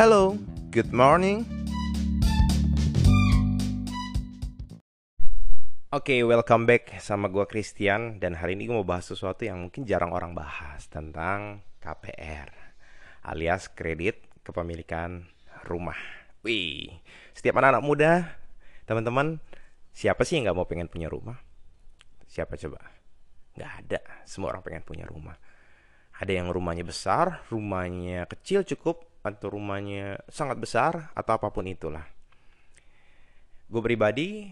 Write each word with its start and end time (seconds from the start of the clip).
Hello, 0.00 0.32
good 0.72 0.96
morning. 0.96 1.44
Oke, 5.92 6.24
welcome 6.24 6.64
back 6.64 6.96
sama 7.04 7.28
gua 7.28 7.44
Christian 7.44 8.16
dan 8.16 8.32
hari 8.32 8.56
ini 8.56 8.64
gue 8.64 8.80
mau 8.80 8.88
bahas 8.88 9.12
sesuatu 9.12 9.44
yang 9.44 9.60
mungkin 9.60 9.84
jarang 9.84 10.16
orang 10.16 10.32
bahas 10.32 10.88
tentang 10.88 11.60
KPR 11.84 12.48
alias 13.28 13.68
kredit 13.76 14.24
kepemilikan 14.40 15.28
rumah. 15.68 16.00
Wih, 16.48 16.96
setiap 17.36 17.60
anak-anak 17.60 17.84
muda, 17.84 18.40
teman-teman, 18.88 19.36
siapa 19.92 20.24
sih 20.24 20.40
yang 20.40 20.48
nggak 20.48 20.56
mau 20.56 20.64
pengen 20.64 20.88
punya 20.88 21.12
rumah? 21.12 21.36
Siapa 22.24 22.56
coba? 22.56 22.80
Nggak 23.52 23.72
ada, 23.84 24.00
semua 24.24 24.56
orang 24.56 24.64
pengen 24.64 24.80
punya 24.80 25.04
rumah. 25.04 25.36
Ada 26.16 26.40
yang 26.40 26.48
rumahnya 26.48 26.88
besar, 26.88 27.44
rumahnya 27.52 28.24
kecil 28.24 28.64
cukup, 28.64 29.09
atau 29.20 29.52
rumahnya 29.52 30.20
sangat 30.28 30.56
besar, 30.56 31.12
atau 31.12 31.32
apa 31.36 31.52
pun 31.52 31.68
itulah. 31.68 32.04
Gue 33.70 33.82
pribadi 33.84 34.50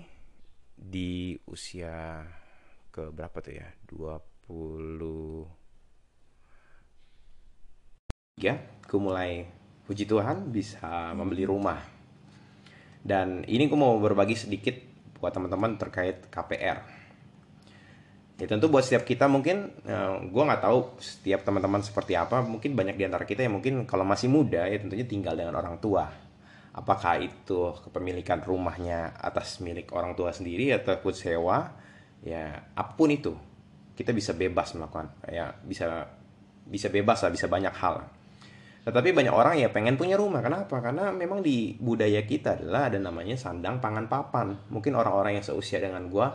di 0.78 1.34
usia 1.48 2.22
ke 2.92 3.10
berapa 3.10 3.40
tuh 3.42 3.54
ya? 3.56 3.66
20 3.90 5.58
ya 8.38 8.54
gue 8.86 9.00
mulai 9.02 9.50
puji 9.82 10.06
Tuhan 10.06 10.54
bisa 10.54 11.10
membeli 11.16 11.42
rumah. 11.42 11.82
Dan 13.02 13.42
ini 13.50 13.66
gue 13.66 13.78
mau 13.78 13.98
berbagi 13.98 14.36
sedikit 14.38 14.74
buat 15.18 15.34
teman-teman 15.34 15.74
terkait 15.80 16.30
KPR 16.30 16.97
ya 18.38 18.46
tentu 18.46 18.70
buat 18.70 18.86
setiap 18.86 19.02
kita 19.02 19.26
mungkin 19.26 19.82
eh, 19.82 20.14
gue 20.30 20.42
nggak 20.46 20.62
tahu 20.62 21.02
setiap 21.02 21.42
teman-teman 21.42 21.82
seperti 21.82 22.14
apa 22.14 22.38
mungkin 22.46 22.78
banyak 22.78 22.94
di 22.94 23.04
antara 23.04 23.26
kita 23.26 23.42
yang 23.42 23.58
mungkin 23.58 23.82
kalau 23.82 24.06
masih 24.06 24.30
muda 24.30 24.62
ya 24.70 24.78
tentunya 24.78 25.04
tinggal 25.04 25.34
dengan 25.34 25.58
orang 25.58 25.82
tua. 25.82 26.06
Apakah 26.78 27.18
itu 27.18 27.74
kepemilikan 27.82 28.38
rumahnya 28.38 29.18
atas 29.18 29.58
milik 29.58 29.90
orang 29.90 30.14
tua 30.14 30.30
sendiri 30.30 30.70
ataupun 30.70 31.10
sewa? 31.10 31.66
Ya 32.22 32.70
apa 32.78 32.94
pun 32.94 33.10
itu 33.10 33.34
kita 33.98 34.14
bisa 34.14 34.30
bebas 34.30 34.78
melakukan 34.78 35.10
ya 35.26 35.50
bisa 35.58 36.06
bisa 36.62 36.86
bebas 36.86 37.18
lah 37.26 37.34
bisa 37.34 37.50
banyak 37.50 37.74
hal. 37.74 38.06
Tetapi 38.86 39.10
banyak 39.10 39.34
orang 39.34 39.58
ya 39.58 39.74
pengen 39.74 39.98
punya 39.98 40.14
rumah. 40.14 40.38
Kenapa? 40.38 40.78
Karena 40.78 41.10
memang 41.10 41.42
di 41.42 41.74
budaya 41.74 42.22
kita 42.22 42.54
adalah 42.54 42.86
ada 42.86 43.02
namanya 43.02 43.34
sandang 43.34 43.82
pangan 43.82 44.06
papan. 44.06 44.54
Mungkin 44.70 44.94
orang-orang 44.94 45.42
yang 45.42 45.44
seusia 45.44 45.82
dengan 45.82 46.06
gua 46.06 46.30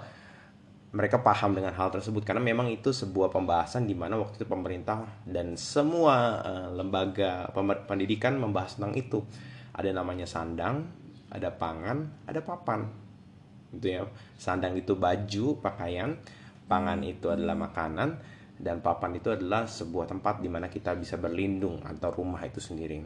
mereka 0.94 1.26
paham 1.26 1.58
dengan 1.58 1.74
hal 1.74 1.90
tersebut 1.90 2.22
karena 2.22 2.40
memang 2.40 2.70
itu 2.70 2.94
sebuah 2.94 3.34
pembahasan 3.34 3.90
di 3.90 3.98
mana 3.98 4.22
waktu 4.22 4.38
itu 4.38 4.46
pemerintah 4.46 5.26
dan 5.26 5.58
semua 5.58 6.38
uh, 6.46 6.70
lembaga 6.70 7.50
pendidikan 7.90 8.38
membahas 8.38 8.78
tentang 8.78 8.94
itu 8.94 9.26
ada 9.74 9.90
namanya 9.90 10.30
sandang, 10.30 10.86
ada 11.34 11.50
pangan, 11.50 12.30
ada 12.30 12.46
papan. 12.46 12.86
Gitu 13.74 13.88
ya. 13.90 14.06
Sandang 14.38 14.78
itu 14.78 14.94
baju, 14.94 15.58
pakaian, 15.58 16.14
pangan 16.70 17.02
itu 17.02 17.34
adalah 17.34 17.58
makanan, 17.58 18.22
dan 18.62 18.86
papan 18.86 19.18
itu 19.18 19.34
adalah 19.34 19.66
sebuah 19.66 20.06
tempat 20.06 20.46
di 20.46 20.50
mana 20.50 20.70
kita 20.70 20.94
bisa 20.94 21.18
berlindung 21.18 21.82
atau 21.82 22.14
rumah 22.14 22.46
itu 22.46 22.62
sendiri. 22.62 23.02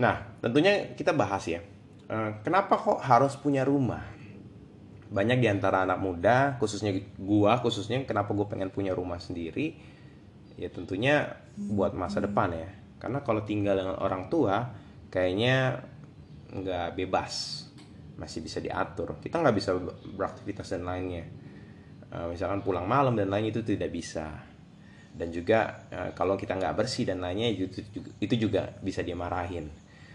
Nah, 0.00 0.40
tentunya 0.40 0.96
kita 0.96 1.12
bahas 1.12 1.44
ya. 1.44 1.60
Eh, 2.08 2.30
kenapa 2.40 2.80
kok 2.80 3.04
harus 3.04 3.36
punya 3.36 3.60
rumah? 3.60 4.19
Banyak 5.10 5.42
di 5.42 5.50
antara 5.50 5.82
anak 5.82 5.98
muda, 5.98 6.54
khususnya 6.62 6.94
gua, 7.18 7.58
khususnya 7.58 7.98
kenapa 8.06 8.30
gue 8.30 8.46
pengen 8.46 8.70
punya 8.70 8.94
rumah 8.94 9.18
sendiri, 9.18 9.74
ya 10.54 10.70
tentunya 10.70 11.34
buat 11.58 11.98
masa 11.98 12.22
depan 12.22 12.54
ya. 12.54 12.70
Karena 13.02 13.18
kalau 13.26 13.42
tinggal 13.42 13.74
dengan 13.74 13.98
orang 13.98 14.30
tua, 14.30 14.70
kayaknya 15.10 15.82
nggak 16.54 16.94
bebas. 16.94 17.66
Masih 18.20 18.44
bisa 18.44 18.62
diatur. 18.62 19.18
Kita 19.18 19.40
nggak 19.40 19.56
bisa 19.56 19.74
beraktivitas 20.14 20.70
dan 20.76 20.86
lainnya. 20.86 21.24
Uh, 22.10 22.30
misalkan 22.30 22.60
pulang 22.60 22.86
malam 22.86 23.16
dan 23.18 23.32
lain 23.32 23.50
itu 23.50 23.66
tidak 23.66 23.90
bisa. 23.90 24.46
Dan 25.10 25.34
juga 25.34 25.88
uh, 25.90 26.10
kalau 26.14 26.38
kita 26.38 26.54
nggak 26.54 26.74
bersih 26.76 27.08
dan 27.08 27.18
lainnya 27.18 27.50
itu 27.50 27.82
juga, 27.90 28.10
itu 28.20 28.34
juga 28.36 28.62
bisa 28.78 29.02
dimarahin. 29.02 29.66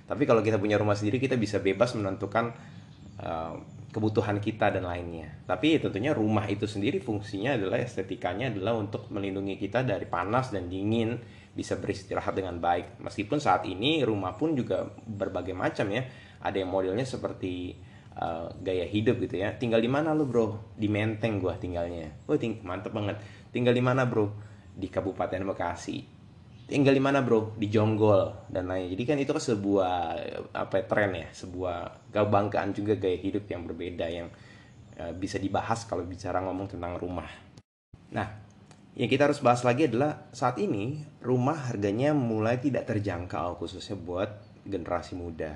Tapi 0.06 0.24
kalau 0.30 0.46
kita 0.46 0.62
punya 0.62 0.78
rumah 0.78 0.94
sendiri 0.94 1.18
kita 1.18 1.34
bisa 1.36 1.58
bebas 1.58 1.98
menentukan 1.98 2.54
uh, 3.20 3.58
kebutuhan 3.96 4.44
kita 4.44 4.76
dan 4.76 4.84
lainnya 4.84 5.40
tapi 5.48 5.80
tentunya 5.80 6.12
rumah 6.12 6.44
itu 6.52 6.68
sendiri 6.68 7.00
fungsinya 7.00 7.56
adalah 7.56 7.80
estetikanya 7.80 8.52
adalah 8.52 8.76
untuk 8.76 9.08
melindungi 9.08 9.56
kita 9.56 9.88
dari 9.88 10.04
panas 10.04 10.52
dan 10.52 10.68
dingin 10.68 11.16
bisa 11.56 11.80
beristirahat 11.80 12.36
dengan 12.36 12.60
baik. 12.60 13.00
Meskipun 13.00 13.40
saat 13.40 13.64
ini 13.64 14.04
rumah 14.04 14.36
pun 14.36 14.54
juga 14.54 14.92
berbagai 15.08 15.56
macam 15.56 15.88
ya. 15.88 16.04
Ada 16.44 16.62
yang 16.62 16.70
modelnya 16.70 17.08
seperti 17.08 17.80
uh, 18.20 18.52
gaya 18.60 18.84
hidup 18.84 19.24
gitu 19.24 19.40
ya. 19.40 19.56
Tinggal 19.56 19.80
di 19.80 19.88
mana 19.88 20.12
lu 20.12 20.28
bro? 20.28 20.76
Di 20.76 20.92
Menteng 20.92 21.40
gua 21.40 21.56
tinggalnya. 21.56 22.28
Oh 22.28 22.36
ting 22.36 22.60
mantep 22.62 22.92
banget. 22.92 23.24
Tinggal 23.56 23.72
di 23.72 23.82
mana 23.82 24.04
bro? 24.04 24.36
Di 24.76 24.92
Kabupaten 24.92 25.48
Bekasi. 25.48 26.15
Tinggal 26.66 26.98
di 26.98 27.04
mana 27.04 27.22
bro? 27.22 27.54
Di 27.54 27.70
Jonggol 27.70 28.50
dan 28.50 28.66
lain. 28.66 28.90
Jadi 28.90 29.04
kan 29.06 29.18
itu 29.22 29.30
kan 29.30 29.44
sebuah 29.44 29.94
apa 30.50 30.82
tren 30.90 31.14
ya, 31.14 31.30
sebuah 31.30 32.10
kebanggaan 32.10 32.74
juga 32.74 32.98
gaya 32.98 33.22
hidup 33.22 33.46
yang 33.46 33.70
berbeda 33.70 34.06
yang 34.10 34.28
uh, 34.98 35.14
bisa 35.14 35.38
dibahas 35.38 35.86
kalau 35.86 36.02
bicara 36.02 36.42
ngomong 36.42 36.74
tentang 36.74 36.98
rumah. 36.98 37.30
Nah, 38.10 38.28
yang 38.98 39.06
kita 39.06 39.30
harus 39.30 39.46
bahas 39.46 39.62
lagi 39.62 39.86
adalah 39.86 40.26
saat 40.34 40.58
ini 40.58 41.06
rumah 41.22 41.70
harganya 41.70 42.18
mulai 42.18 42.58
tidak 42.58 42.90
terjangkau 42.90 43.62
khususnya 43.62 43.94
buat 44.00 44.34
generasi 44.66 45.14
muda. 45.14 45.54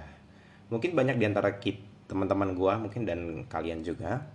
Mungkin 0.69 0.93
banyak 0.93 1.17
di 1.17 1.25
antara 1.25 1.57
teman-teman 2.05 2.53
gua 2.53 2.77
mungkin 2.77 3.09
dan 3.09 3.49
kalian 3.49 3.81
juga 3.81 4.29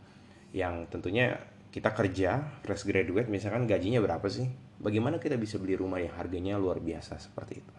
yang 0.51 0.91
tentunya 0.91 1.39
kita 1.71 1.91
kerja 1.95 2.63
fresh 2.67 2.87
graduate 2.87 3.31
misalkan 3.31 3.71
gajinya 3.71 4.03
berapa 4.03 4.27
sih? 4.27 4.47
Bagaimana 4.79 5.23
kita 5.23 5.39
bisa 5.39 5.57
beli 5.57 5.79
rumah 5.79 6.03
yang 6.03 6.13
harganya 6.19 6.59
luar 6.59 6.83
biasa 6.83 7.17
seperti 7.19 7.63
itu? 7.63 7.75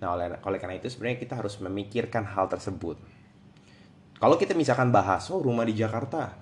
Nah, 0.00 0.16
oleh, 0.16 0.40
oleh 0.40 0.58
karena 0.58 0.80
itu 0.80 0.88
sebenarnya 0.88 1.20
kita 1.20 1.34
harus 1.36 1.60
memikirkan 1.60 2.24
hal 2.24 2.48
tersebut. 2.48 2.96
Kalau 4.16 4.36
kita 4.36 4.56
misalkan 4.56 4.88
bahas, 4.88 5.28
oh 5.32 5.40
rumah 5.40 5.64
di 5.64 5.76
Jakarta, 5.76 6.32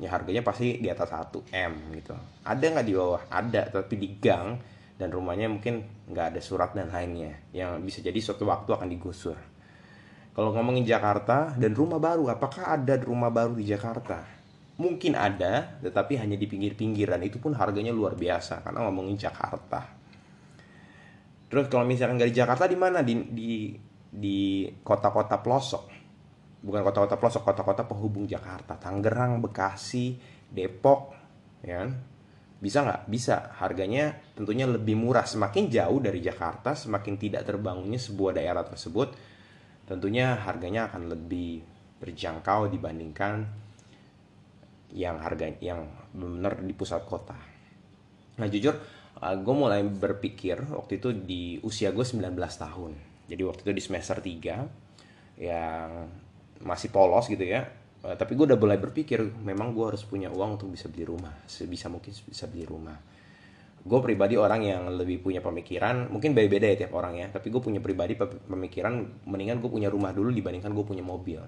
ya 0.00 0.08
harganya 0.12 0.44
pasti 0.44 0.80
di 0.80 0.88
atas 0.88 1.08
1 1.08 1.44
M 1.52 1.72
gitu. 1.96 2.16
Ada 2.44 2.64
nggak 2.72 2.86
di 2.86 2.94
bawah? 2.96 3.22
Ada 3.28 3.72
tapi 3.72 3.94
di 3.96 4.08
gang 4.20 4.56
dan 4.96 5.08
rumahnya 5.12 5.48
mungkin 5.48 5.84
nggak 6.08 6.36
ada 6.36 6.40
surat 6.40 6.72
dan 6.72 6.88
lainnya. 6.92 7.36
Yang 7.52 7.70
bisa 7.84 7.98
jadi 8.04 8.20
suatu 8.20 8.48
waktu 8.48 8.70
akan 8.72 8.88
digusur. 8.88 9.36
Kalau 10.32 10.54
ngomongin 10.54 10.86
Jakarta 10.86 11.52
dan 11.58 11.74
rumah 11.74 11.98
baru 11.98 12.30
apakah 12.30 12.78
ada 12.78 12.94
rumah 13.02 13.28
baru 13.28 13.58
di 13.58 13.66
Jakarta 13.66 14.37
mungkin 14.78 15.18
ada 15.18 15.78
tetapi 15.82 16.18
hanya 16.18 16.38
di 16.38 16.46
pinggir-pinggiran 16.46 17.20
itu 17.26 17.42
pun 17.42 17.54
harganya 17.58 17.90
luar 17.90 18.14
biasa 18.14 18.62
karena 18.62 18.86
ngomongin 18.86 19.18
Jakarta 19.18 19.82
terus 21.50 21.66
kalau 21.66 21.84
misalkan 21.84 22.22
di 22.22 22.34
Jakarta 22.34 22.70
di 22.70 22.78
mana 22.78 23.02
di 23.02 23.14
di 23.28 23.50
di 24.08 24.64
kota-kota 24.80 25.42
pelosok 25.42 25.98
bukan 26.62 26.82
kota-kota 26.82 27.16
pelosok, 27.18 27.42
kota-kota 27.46 27.82
penghubung 27.86 28.26
Jakarta, 28.26 28.74
Tangerang, 28.74 29.38
Bekasi, 29.38 30.18
Depok, 30.50 31.14
ya 31.62 31.86
kan? 31.86 31.90
Bisa 32.58 32.82
nggak? 32.82 33.02
Bisa. 33.06 33.54
Harganya 33.62 34.18
tentunya 34.34 34.66
lebih 34.66 34.98
murah. 34.98 35.22
Semakin 35.22 35.70
jauh 35.70 36.02
dari 36.02 36.18
Jakarta, 36.18 36.74
semakin 36.74 37.14
tidak 37.14 37.46
terbangunnya 37.46 38.02
sebuah 38.02 38.34
daerah 38.34 38.66
tersebut, 38.66 39.14
tentunya 39.86 40.34
harganya 40.42 40.90
akan 40.90 41.14
lebih 41.14 41.62
berjangkau 42.02 42.70
dibandingkan 42.70 43.46
yang 44.92 45.20
harga 45.20 45.52
yang 45.60 45.84
benar 46.16 46.60
di 46.64 46.72
pusat 46.72 47.04
kota. 47.04 47.36
Nah 48.38 48.46
jujur, 48.48 48.76
uh, 49.20 49.36
gue 49.36 49.54
mulai 49.54 49.84
berpikir 49.84 50.62
waktu 50.72 51.02
itu 51.02 51.12
di 51.12 51.60
usia 51.60 51.92
gue 51.92 52.04
19 52.04 52.32
tahun. 52.36 52.92
Jadi 53.28 53.42
waktu 53.44 53.60
itu 53.68 53.72
di 53.76 53.82
semester 53.84 54.16
3 54.24 54.88
yang 55.38 56.08
masih 56.62 56.90
polos 56.90 57.30
gitu 57.30 57.42
ya 57.46 57.70
uh, 58.02 58.14
tapi 58.18 58.34
gue 58.34 58.44
udah 58.50 58.58
mulai 58.58 58.78
berpikir 58.78 59.22
memang 59.22 59.70
gue 59.70 59.94
harus 59.94 60.02
punya 60.02 60.26
uang 60.28 60.58
untuk 60.58 60.74
bisa 60.74 60.90
beli 60.90 61.06
rumah 61.06 61.30
sebisa 61.46 61.86
mungkin 61.86 62.10
bisa 62.10 62.50
beli 62.50 62.66
rumah 62.66 62.98
gue 63.78 63.98
pribadi 64.02 64.34
orang 64.34 64.66
yang 64.66 64.82
lebih 64.90 65.22
punya 65.22 65.38
pemikiran 65.38 66.10
mungkin 66.10 66.34
beda-beda 66.34 66.66
ya 66.66 66.76
tiap 66.84 66.92
orang 66.98 67.14
ya 67.22 67.26
tapi 67.30 67.48
gue 67.48 67.62
punya 67.62 67.78
pribadi 67.78 68.18
pemikiran 68.18 69.22
mendingan 69.24 69.62
gue 69.62 69.70
punya 69.70 69.88
rumah 69.88 70.10
dulu 70.10 70.34
dibandingkan 70.34 70.74
gue 70.74 70.84
punya 70.84 71.06
mobil 71.06 71.40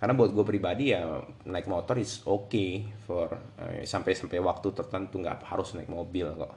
karena 0.00 0.16
buat 0.16 0.32
gue 0.32 0.44
pribadi 0.48 0.96
ya 0.96 1.20
naik 1.44 1.68
motor 1.68 2.00
is 2.00 2.24
okay 2.24 2.88
for 3.04 3.28
uh, 3.60 3.84
sampai 3.84 4.16
sampai 4.16 4.40
waktu 4.40 4.72
tertentu 4.72 5.20
nggak 5.20 5.44
harus 5.44 5.76
naik 5.76 5.92
mobil 5.92 6.24
kok. 6.40 6.56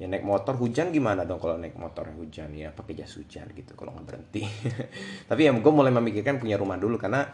Ya 0.00 0.08
naik 0.08 0.24
motor 0.24 0.56
hujan 0.56 0.88
gimana 0.88 1.28
dong 1.28 1.44
kalau 1.44 1.60
naik 1.60 1.76
motor 1.76 2.08
hujan? 2.08 2.56
Ya 2.56 2.72
pakai 2.72 2.96
jas 2.96 3.12
hujan 3.20 3.52
gitu 3.52 3.76
kalau 3.76 3.92
nggak 3.92 4.06
berhenti. 4.08 4.48
Tapi 5.28 5.40
ya 5.44 5.52
gue 5.52 5.72
mulai 5.76 5.92
memikirkan 5.92 6.40
punya 6.40 6.56
rumah 6.56 6.80
dulu 6.80 6.96
karena 6.96 7.28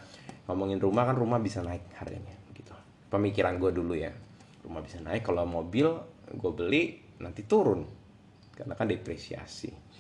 ngomongin 0.51 0.83
rumah 0.83 1.07
kan 1.07 1.15
rumah 1.15 1.39
bisa 1.39 1.63
naik 1.63 1.95
harganya 1.95 2.35
gitu. 2.51 2.75
Pemikiran 3.07 3.55
gue 3.63 3.71
dulu 3.71 3.95
ya 3.95 4.11
rumah 4.67 4.83
bisa 4.83 4.99
naik 4.99 5.23
kalau 5.23 5.47
mobil 5.47 5.95
gue 6.35 6.51
beli 6.51 6.83
nanti 7.23 7.47
turun. 7.47 7.87
Karena 8.51 8.75
kan 8.75 8.91
depresiasi 8.91 9.94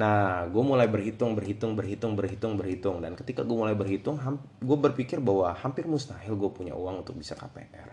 Nah, 0.00 0.48
gue 0.48 0.64
mulai 0.64 0.88
berhitung, 0.88 1.36
berhitung, 1.36 1.76
berhitung, 1.76 2.16
berhitung, 2.16 2.56
berhitung. 2.56 2.96
Dan 3.04 3.12
ketika 3.20 3.44
gue 3.44 3.52
mulai 3.52 3.76
berhitung, 3.76 4.16
gue 4.64 4.78
berpikir 4.80 5.20
bahwa 5.20 5.52
hampir 5.52 5.84
mustahil 5.84 6.40
gue 6.40 6.48
punya 6.48 6.72
uang 6.72 7.04
untuk 7.04 7.20
bisa 7.20 7.36
KPR. 7.36 7.92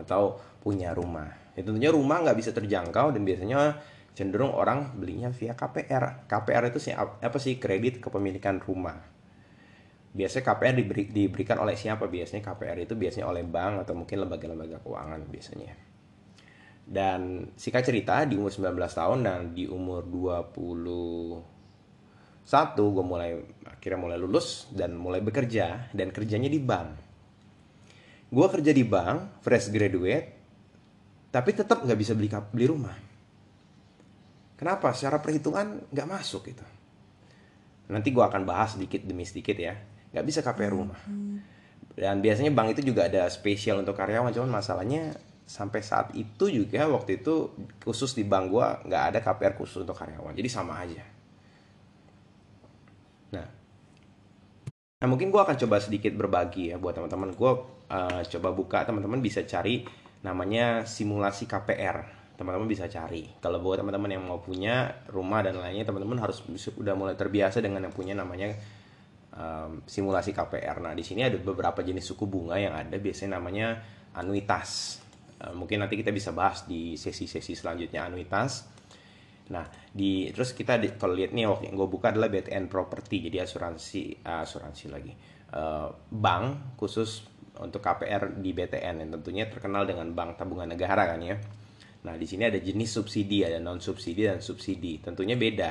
Atau 0.00 0.40
punya 0.64 0.96
rumah. 0.96 1.28
Ya, 1.52 1.60
tentunya 1.60 1.92
rumah 1.92 2.24
nggak 2.24 2.40
bisa 2.40 2.56
terjangkau 2.56 3.12
dan 3.12 3.22
biasanya 3.28 3.84
cenderung 4.16 4.56
orang 4.56 4.96
belinya 4.96 5.28
via 5.28 5.52
KPR. 5.52 6.24
KPR 6.24 6.72
itu 6.72 6.80
sih 6.80 6.96
apa 6.96 7.36
sih 7.36 7.60
kredit 7.60 8.00
kepemilikan 8.00 8.56
rumah. 8.64 8.96
Biasanya 10.16 10.56
KPR 10.56 10.72
diberi, 10.72 11.04
diberikan 11.12 11.60
oleh 11.60 11.76
siapa? 11.76 12.08
Biasanya 12.08 12.40
KPR 12.40 12.80
itu 12.80 12.96
biasanya 12.96 13.28
oleh 13.28 13.44
bank 13.44 13.84
atau 13.84 13.92
mungkin 13.92 14.24
lembaga-lembaga 14.24 14.80
keuangan 14.80 15.20
biasanya. 15.28 15.95
Dan 16.86 17.50
singkat 17.58 17.82
cerita 17.82 18.22
di 18.22 18.38
umur 18.38 18.54
19 18.54 18.78
tahun 18.78 19.18
dan 19.26 19.50
di 19.50 19.66
umur 19.66 20.06
21 20.06 21.42
gue 22.78 23.04
mulai 23.04 23.34
akhirnya 23.66 23.98
mulai 23.98 24.14
lulus 24.22 24.70
dan 24.70 24.94
mulai 24.94 25.18
bekerja 25.18 25.90
dan 25.90 26.14
kerjanya 26.14 26.46
di 26.46 26.62
bank. 26.62 26.88
Gue 28.30 28.46
kerja 28.46 28.70
di 28.70 28.86
bank, 28.86 29.42
fresh 29.42 29.74
graduate, 29.74 30.26
tapi 31.34 31.50
tetap 31.50 31.82
nggak 31.82 31.98
bisa 31.98 32.14
beli 32.14 32.30
beli 32.54 32.66
rumah. 32.70 32.94
Kenapa? 34.54 34.94
Secara 34.94 35.18
perhitungan 35.18 35.90
nggak 35.90 36.08
masuk 36.08 36.46
gitu. 36.54 36.62
Nanti 37.90 38.14
gue 38.14 38.22
akan 38.22 38.46
bahas 38.46 38.78
sedikit 38.78 39.02
demi 39.02 39.26
sedikit 39.26 39.58
ya. 39.58 39.74
Nggak 40.14 40.24
bisa 40.26 40.40
KPR 40.42 40.70
rumah. 40.70 41.02
Dan 41.96 42.22
biasanya 42.22 42.54
bank 42.54 42.78
itu 42.78 42.94
juga 42.94 43.10
ada 43.10 43.26
spesial 43.26 43.80
untuk 43.82 43.96
karyawan, 43.96 44.32
cuman 44.32 44.60
masalahnya 44.60 45.16
sampai 45.46 45.78
saat 45.78 46.10
itu 46.18 46.50
juga 46.50 46.90
waktu 46.90 47.22
itu 47.22 47.54
khusus 47.78 48.18
di 48.18 48.26
bank 48.26 48.50
gue 48.50 48.66
nggak 48.90 49.02
ada 49.14 49.18
KPR 49.22 49.54
khusus 49.54 49.86
untuk 49.86 49.94
karyawan. 49.94 50.34
Jadi 50.34 50.48
sama 50.50 50.82
aja. 50.82 51.06
Nah. 53.30 53.48
Nah 54.98 55.06
mungkin 55.06 55.30
gue 55.30 55.38
akan 55.38 55.54
coba 55.54 55.78
sedikit 55.78 56.10
berbagi 56.18 56.74
ya 56.74 56.82
buat 56.82 56.98
teman-teman. 56.98 57.38
Gue 57.38 57.62
uh, 57.86 58.20
coba 58.26 58.48
buka. 58.50 58.82
Teman-teman 58.82 59.22
bisa 59.22 59.46
cari 59.46 59.86
namanya 60.26 60.82
simulasi 60.82 61.46
KPR 61.46 62.16
teman-teman 62.36 62.68
bisa 62.68 62.84
cari. 62.84 63.24
Kalau 63.40 63.64
buat 63.64 63.80
teman-teman 63.80 64.12
yang 64.12 64.24
mau 64.28 64.44
punya 64.44 64.92
rumah 65.08 65.40
dan 65.40 65.56
lainnya 65.56 65.88
teman-teman 65.88 66.20
harus 66.20 66.44
sudah 66.60 66.92
mulai 66.92 67.16
terbiasa 67.16 67.64
dengan 67.64 67.88
yang 67.88 67.94
punya 67.96 68.12
namanya 68.12 68.52
um, 69.32 69.80
simulasi 69.88 70.36
KPR 70.36 70.84
nah 70.84 70.92
di 70.92 71.00
sini 71.00 71.24
ada 71.24 71.40
beberapa 71.40 71.80
jenis 71.80 72.04
suku 72.04 72.28
bunga 72.28 72.60
yang 72.60 72.76
ada. 72.76 72.92
Biasanya 73.00 73.40
namanya 73.40 73.80
anuitas 74.12 75.00
mungkin 75.54 75.84
nanti 75.84 76.00
kita 76.00 76.10
bisa 76.10 76.32
bahas 76.32 76.64
di 76.64 76.96
sesi-sesi 76.96 77.54
selanjutnya 77.54 78.08
anuitas. 78.08 78.66
Nah, 79.46 79.62
di 79.94 80.26
terus 80.34 80.50
kita 80.50 80.74
di, 80.80 80.90
kalau 80.98 81.14
lihat 81.14 81.30
nih 81.30 81.46
yang 81.46 81.74
gue 81.78 81.88
buka 81.88 82.10
adalah 82.10 82.26
BTN 82.26 82.66
Property, 82.66 83.30
jadi 83.30 83.46
asuransi 83.46 84.26
uh, 84.26 84.42
asuransi 84.42 84.84
lagi 84.90 85.12
uh, 85.54 85.86
bank 86.10 86.74
khusus 86.74 87.22
untuk 87.62 87.78
KPR 87.78 88.36
di 88.42 88.50
BTN 88.50 89.06
yang 89.06 89.10
tentunya 89.20 89.46
terkenal 89.46 89.86
dengan 89.86 90.10
bank 90.10 90.34
tabungan 90.34 90.74
negara 90.74 91.06
kan 91.06 91.22
ya. 91.22 91.38
Nah, 92.06 92.14
di 92.18 92.26
sini 92.26 92.46
ada 92.46 92.58
jenis 92.58 92.90
subsidi, 92.90 93.46
ada 93.46 93.58
non 93.62 93.78
subsidi 93.78 94.26
dan 94.26 94.42
subsidi. 94.42 94.98
Tentunya 94.98 95.38
beda. 95.38 95.70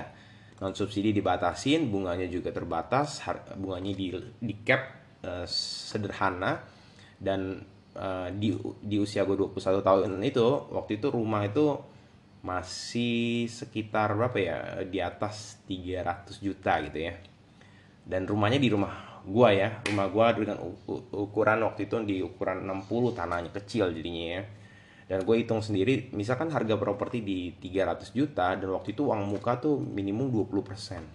Non 0.64 0.72
subsidi 0.72 1.12
dibatasin, 1.12 1.92
bunganya 1.92 2.32
juga 2.32 2.56
terbatas, 2.56 3.20
bunganya 3.60 3.92
di 3.92 4.08
di 4.40 4.56
cap 4.64 4.82
uh, 5.28 5.44
sederhana 5.48 6.64
dan 7.20 7.60
uh, 7.96 8.30
di 8.32 8.54
di 8.84 8.98
usia 9.00 9.24
gue 9.24 9.36
21 9.36 9.82
tahun 9.82 10.22
itu 10.22 10.46
waktu 10.72 11.00
itu 11.00 11.08
rumah 11.12 11.44
itu 11.48 11.80
masih 12.46 13.50
sekitar 13.50 14.14
berapa 14.14 14.38
ya? 14.38 14.58
Di 14.86 15.02
atas 15.02 15.60
300 15.66 16.46
juta 16.46 16.78
gitu 16.86 17.00
ya. 17.10 17.18
Dan 18.06 18.30
rumahnya 18.30 18.62
di 18.62 18.70
rumah 18.70 19.26
gua 19.26 19.50
ya. 19.50 19.82
Rumah 19.82 20.08
gua 20.14 20.30
dengan 20.38 20.62
ukuran 21.10 21.66
waktu 21.66 21.90
itu 21.90 21.96
di 22.06 22.22
ukuran 22.22 22.62
60 22.70 23.18
tanahnya 23.18 23.50
kecil 23.50 23.90
jadinya 23.90 24.26
ya. 24.40 24.44
Dan 25.06 25.22
gue 25.22 25.38
hitung 25.38 25.62
sendiri 25.62 26.10
misalkan 26.18 26.50
harga 26.50 26.82
properti 26.82 27.22
di 27.22 27.54
300 27.54 28.10
juta 28.10 28.58
dan 28.58 28.74
waktu 28.74 28.98
itu 28.98 29.06
uang 29.06 29.38
muka 29.38 29.62
tuh 29.62 29.78
minimum 29.78 30.34
20 30.34 30.66
persen 30.66 31.06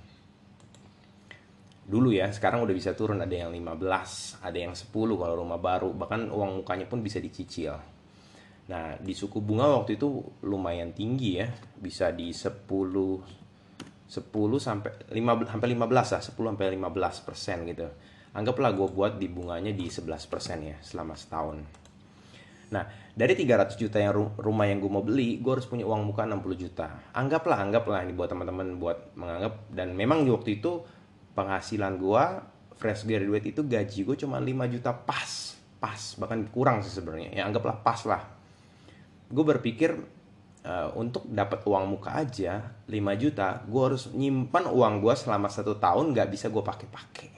dulu 1.90 2.14
ya 2.14 2.30
sekarang 2.30 2.62
udah 2.62 2.70
bisa 2.70 2.94
turun. 2.94 3.18
Ada 3.18 3.46
yang 3.46 3.50
15 3.50 4.46
ada 4.46 4.58
yang 4.58 4.78
10 4.78 4.94
kalau 4.94 5.34
rumah 5.34 5.58
baru. 5.58 5.90
Bahkan 5.90 6.30
uang 6.30 6.62
mukanya 6.62 6.86
pun 6.86 7.02
bisa 7.02 7.18
dicicil. 7.18 7.74
Nah 8.70 8.94
di 9.02 9.10
suku 9.10 9.42
bunga 9.42 9.82
waktu 9.82 9.98
itu 9.98 10.22
lumayan 10.46 10.94
tinggi 10.94 11.42
ya. 11.42 11.50
Bisa 11.82 12.14
di 12.14 12.30
10 12.30 12.70
10 12.70 14.30
sampai 14.62 14.90
15 15.10 15.50
sampai 15.50 15.68
15 15.74 16.14
lah. 16.14 16.22
10 16.22 16.50
sampai 16.54 16.66
15 16.78 17.26
persen 17.26 17.58
gitu. 17.66 17.86
Anggaplah 18.30 18.70
gue 18.70 18.86
buat 18.86 19.18
di 19.18 19.26
bunganya 19.26 19.74
di 19.74 19.90
11 19.90 20.30
persen 20.30 20.62
ya 20.62 20.78
selama 20.78 21.18
setahun. 21.18 21.58
Nah 22.70 22.86
dari 23.10 23.34
300 23.34 23.74
juta 23.74 23.98
yang 23.98 24.14
rumah 24.38 24.70
yang 24.70 24.78
gue 24.78 24.86
mau 24.86 25.02
beli 25.02 25.42
gue 25.42 25.50
harus 25.50 25.66
punya 25.66 25.82
uang 25.82 26.06
muka 26.06 26.22
60 26.22 26.54
juta. 26.54 27.10
Anggaplah 27.10 27.58
anggaplah 27.58 28.06
ini 28.06 28.14
buat 28.14 28.30
teman-teman 28.30 28.78
buat 28.78 29.18
menganggap. 29.18 29.74
Dan 29.74 29.98
memang 29.98 30.22
di 30.22 30.30
waktu 30.30 30.62
itu 30.62 30.99
penghasilan 31.34 31.96
gue 31.96 32.24
fresh 32.80 33.04
graduate 33.04 33.52
itu 33.52 33.60
gaji 33.60 34.00
gue 34.08 34.16
cuma 34.16 34.40
5 34.40 34.72
juta 34.72 34.90
pas. 34.92 35.56
Pas 35.80 36.00
bahkan 36.20 36.40
kurang 36.48 36.80
sih 36.84 36.92
sebenarnya. 36.92 37.36
Ya 37.36 37.42
anggaplah 37.48 37.80
pas 37.80 38.00
lah. 38.08 38.24
Gue 39.30 39.44
berpikir 39.46 39.96
uh, 40.64 40.88
untuk 40.96 41.24
dapat 41.28 41.64
uang 41.64 41.96
muka 41.96 42.20
aja 42.20 42.72
5 42.88 43.22
juta 43.22 43.64
gue 43.64 43.82
harus 43.82 44.08
nyimpan 44.12 44.68
uang 44.68 44.94
gue 45.00 45.14
selama 45.16 45.48
satu 45.48 45.76
tahun 45.76 46.12
nggak 46.16 46.28
bisa 46.32 46.46
gue 46.48 46.64
pakai-pakai. 46.64 47.30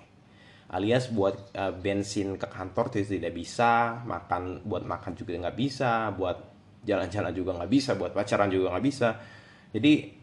Alias 0.73 1.12
buat 1.12 1.53
uh, 1.53 1.75
bensin 1.77 2.41
ke 2.41 2.49
kantor 2.49 2.88
itu 2.97 3.21
tidak 3.21 3.37
bisa 3.37 4.00
makan 4.09 4.65
buat 4.65 4.88
makan 4.88 5.12
juga 5.12 5.37
nggak 5.37 5.59
bisa 5.59 6.09
buat 6.17 6.38
jalan-jalan 6.83 7.33
juga 7.37 7.50
nggak 7.61 7.71
bisa 7.71 7.91
buat 7.95 8.17
pacaran 8.17 8.49
juga 8.49 8.73
nggak 8.73 8.87
bisa. 8.87 9.09
Jadi 9.73 10.22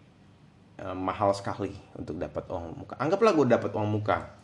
uh, 0.79 0.95
mahal 0.95 1.35
sekali 1.35 1.75
untuk 1.95 2.15
dapat 2.15 2.47
uang 2.47 2.85
muka. 2.85 2.95
Anggaplah 2.97 3.35
gue 3.35 3.45
dapat 3.47 3.71
uang 3.75 3.89
muka 3.89 4.39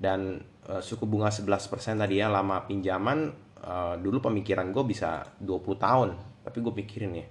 dan 0.00 0.42
uh, 0.66 0.82
suku 0.82 1.06
bunga 1.06 1.30
11% 1.30 1.60
tadi 2.00 2.18
ya 2.18 2.26
lama 2.26 2.66
pinjaman 2.66 3.30
uh, 3.64 3.94
dulu 4.00 4.30
pemikiran 4.30 4.68
gue 4.72 4.84
bisa 4.84 5.24
20 5.40 5.78
tahun. 5.78 6.10
Tapi 6.44 6.58
gue 6.60 6.74
pikirin 6.84 7.12
ya, 7.16 7.26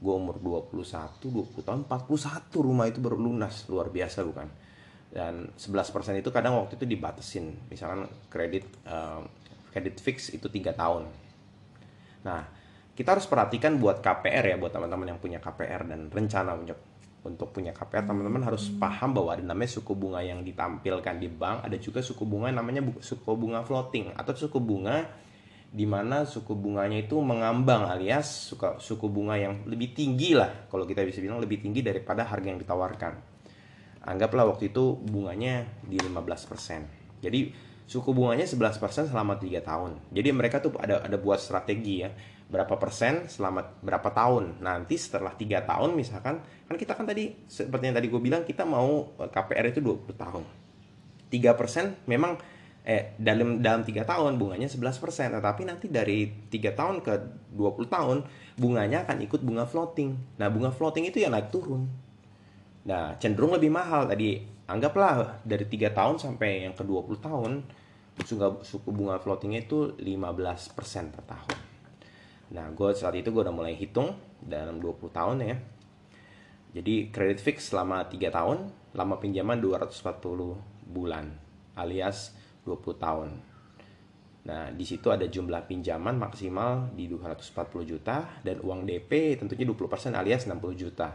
gue 0.00 0.14
umur 0.14 0.40
21, 0.40 1.20
20 1.20 1.68
tahun, 1.68 1.80
41 1.84 2.48
rumah 2.64 2.88
itu 2.88 2.98
baru 3.04 3.20
lunas. 3.20 3.68
Luar 3.68 3.92
biasa 3.92 4.24
bukan? 4.24 4.48
Dan 5.12 5.52
11% 5.54 5.84
itu 6.18 6.30
kadang 6.32 6.58
waktu 6.64 6.80
itu 6.80 6.88
dibatasin. 6.88 7.68
Misalkan 7.68 8.08
kredit 8.32 8.64
uh, 8.88 9.20
kredit 9.70 10.00
fix 10.00 10.32
itu 10.32 10.48
tiga 10.48 10.72
tahun. 10.72 11.06
Nah, 12.24 12.40
kita 12.96 13.18
harus 13.18 13.28
perhatikan 13.28 13.76
buat 13.76 14.00
KPR 14.00 14.54
ya, 14.54 14.56
buat 14.56 14.72
teman-teman 14.72 15.12
yang 15.12 15.20
punya 15.20 15.42
KPR 15.42 15.84
dan 15.84 16.08
rencana 16.08 16.56
untuk 16.56 16.93
untuk 17.24 17.56
punya 17.56 17.72
KPR 17.72 18.04
teman-teman 18.04 18.44
harus 18.44 18.68
paham 18.76 19.16
bahwa 19.16 19.32
ada 19.32 19.40
namanya 19.40 19.80
suku 19.80 19.96
bunga 19.96 20.20
yang 20.20 20.44
ditampilkan 20.44 21.16
di 21.16 21.28
bank 21.32 21.64
ada 21.64 21.76
juga 21.80 22.04
suku 22.04 22.28
bunga 22.28 22.52
namanya 22.52 22.84
suku 23.00 23.32
bunga 23.32 23.64
floating 23.64 24.12
atau 24.12 24.36
suku 24.36 24.60
bunga 24.60 25.08
di 25.74 25.88
mana 25.88 26.22
suku 26.22 26.54
bunganya 26.54 27.02
itu 27.02 27.18
mengambang 27.18 27.90
alias 27.90 28.54
suka 28.54 28.78
suku 28.78 29.10
bunga 29.10 29.34
yang 29.34 29.66
lebih 29.66 29.90
tinggi 29.90 30.36
lah 30.36 30.70
kalau 30.70 30.86
kita 30.86 31.02
bisa 31.02 31.18
bilang 31.18 31.42
lebih 31.42 31.58
tinggi 31.58 31.82
daripada 31.82 32.22
harga 32.22 32.46
yang 32.46 32.62
ditawarkan. 32.62 33.12
Anggaplah 34.04 34.46
waktu 34.46 34.70
itu 34.70 34.94
bunganya 35.00 35.66
di 35.82 35.96
15% 35.98 37.24
jadi 37.24 37.56
suku 37.88 38.12
bunganya 38.12 38.44
11% 38.44 39.08
selama 39.08 39.40
3 39.40 39.64
tahun. 39.64 39.96
Jadi 40.12 40.28
mereka 40.32 40.60
tuh 40.60 40.76
ada 40.76 41.00
ada 41.00 41.16
buat 41.16 41.40
strategi 41.40 42.04
ya 42.04 42.12
berapa 42.48 42.76
persen 42.76 43.26
selama 43.26 43.64
berapa 43.80 44.12
tahun. 44.12 44.60
Nanti 44.60 45.00
setelah 45.00 45.32
tiga 45.34 45.64
tahun 45.64 45.96
misalkan 45.96 46.44
kan 46.68 46.76
kita 46.76 46.92
kan 46.92 47.08
tadi 47.08 47.32
seperti 47.48 47.84
yang 47.88 47.96
tadi 47.96 48.08
gue 48.12 48.20
bilang 48.20 48.42
kita 48.44 48.68
mau 48.68 49.08
eh, 49.20 49.30
KPR 49.30 49.72
itu 49.72 49.80
20 49.80 50.12
tahun. 50.14 50.44
Tiga 51.32 51.56
persen 51.56 51.96
memang 52.04 52.36
eh 52.84 53.16
dalam 53.16 53.64
dalam 53.64 53.80
tiga 53.80 54.04
tahun 54.04 54.36
bunganya 54.36 54.68
11 54.68 55.02
persen. 55.02 55.32
Tetapi 55.32 55.62
nanti 55.64 55.88
dari 55.88 56.28
tiga 56.52 56.76
tahun 56.76 57.00
ke 57.00 57.12
20 57.56 57.88
tahun 57.88 58.16
bunganya 58.60 59.08
akan 59.08 59.24
ikut 59.24 59.40
bunga 59.40 59.64
floating. 59.64 60.36
Nah 60.36 60.52
bunga 60.52 60.68
floating 60.68 61.08
itu 61.08 61.24
yang 61.24 61.32
naik 61.32 61.48
turun. 61.48 61.88
Nah 62.84 63.16
cenderung 63.16 63.56
lebih 63.56 63.72
mahal. 63.72 64.04
Tadi 64.04 64.44
anggaplah 64.68 65.40
dari 65.48 65.64
tiga 65.64 65.90
tahun 65.96 66.20
sampai 66.20 66.68
yang 66.68 66.76
ke 66.76 66.84
20 66.84 67.24
tahun 67.24 67.52
suku 68.62 68.94
bunga 68.94 69.18
floatingnya 69.18 69.66
itu 69.66 69.98
15% 69.98 70.76
per 71.10 71.24
tahun 71.26 71.73
Nah, 72.54 72.70
gue 72.70 72.88
saat 72.94 73.18
itu 73.18 73.34
gue 73.34 73.42
udah 73.42 73.54
mulai 73.54 73.74
hitung 73.74 74.14
dalam 74.38 74.78
20 74.78 75.10
tahun 75.10 75.36
ya. 75.42 75.56
Jadi 76.74 77.10
kredit 77.10 77.42
fix 77.42 77.74
selama 77.74 78.06
3 78.06 78.30
tahun, 78.30 78.70
lama 78.94 79.14
pinjaman 79.18 79.58
240 79.58 80.58
bulan 80.86 81.34
alias 81.74 82.34
20 82.62 82.94
tahun. 82.98 83.30
Nah, 84.44 84.70
di 84.70 84.84
situ 84.84 85.08
ada 85.08 85.24
jumlah 85.24 85.66
pinjaman 85.66 86.14
maksimal 86.20 86.92
di 86.92 87.10
240 87.10 87.90
juta 87.90 88.28
dan 88.44 88.60
uang 88.60 88.86
DP 88.86 89.40
tentunya 89.40 89.66
20% 89.66 90.14
alias 90.14 90.46
60 90.46 90.74
juta. 90.78 91.10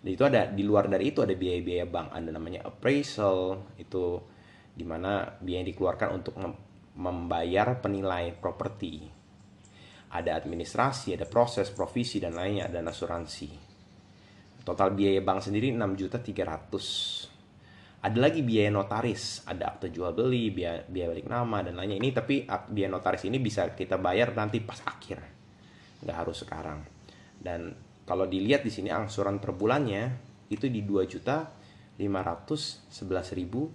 Dan 0.00 0.08
itu 0.08 0.24
ada 0.24 0.48
di 0.48 0.64
luar 0.64 0.88
dari 0.88 1.12
itu 1.12 1.20
ada 1.20 1.36
biaya-biaya 1.36 1.84
bank, 1.84 2.08
ada 2.16 2.30
namanya 2.32 2.64
appraisal, 2.64 3.68
itu 3.76 4.22
di 4.72 4.86
mana 4.86 5.36
biaya 5.42 5.60
yang 5.60 5.68
dikeluarkan 5.74 6.08
untuk 6.16 6.34
membayar 6.96 7.76
penilai 7.82 8.32
properti. 8.32 9.19
Ada 10.10 10.34
administrasi, 10.34 11.14
ada 11.14 11.26
proses, 11.26 11.70
provisi 11.70 12.18
dan 12.18 12.34
lainnya, 12.34 12.66
dan 12.66 12.86
asuransi. 12.90 13.50
Total 14.66 14.90
biaya 14.90 15.22
bank 15.22 15.46
sendiri 15.46 15.70
6 15.70 15.80
juta 15.94 16.18
300 16.18 17.30
ada 18.00 18.16
lagi 18.16 18.40
biaya 18.40 18.72
notaris, 18.72 19.44
ada 19.44 19.76
akte 19.76 19.92
jual 19.92 20.16
beli, 20.16 20.48
biaya, 20.48 20.80
biaya 20.88 21.12
balik 21.12 21.28
nama 21.28 21.60
dan 21.60 21.76
lainnya. 21.76 22.00
Ini 22.00 22.08
tapi 22.16 22.48
biaya 22.48 22.88
notaris 22.88 23.28
ini 23.28 23.36
bisa 23.36 23.68
kita 23.76 24.00
bayar 24.00 24.32
nanti 24.32 24.56
pas 24.64 24.80
akhir, 24.88 25.20
nggak 26.00 26.16
harus 26.16 26.40
sekarang. 26.40 26.80
Dan 27.36 27.76
kalau 28.08 28.24
dilihat 28.24 28.64
di 28.64 28.72
sini 28.72 28.88
angsuran 28.88 29.36
per 29.36 29.52
bulannya 29.52 30.16
itu 30.48 30.72
di 30.72 30.80
dua 30.80 31.04
juta 31.04 31.52
lima 32.00 32.24
ratus 32.24 32.88
sebelas 32.88 33.36
ribu 33.36 33.68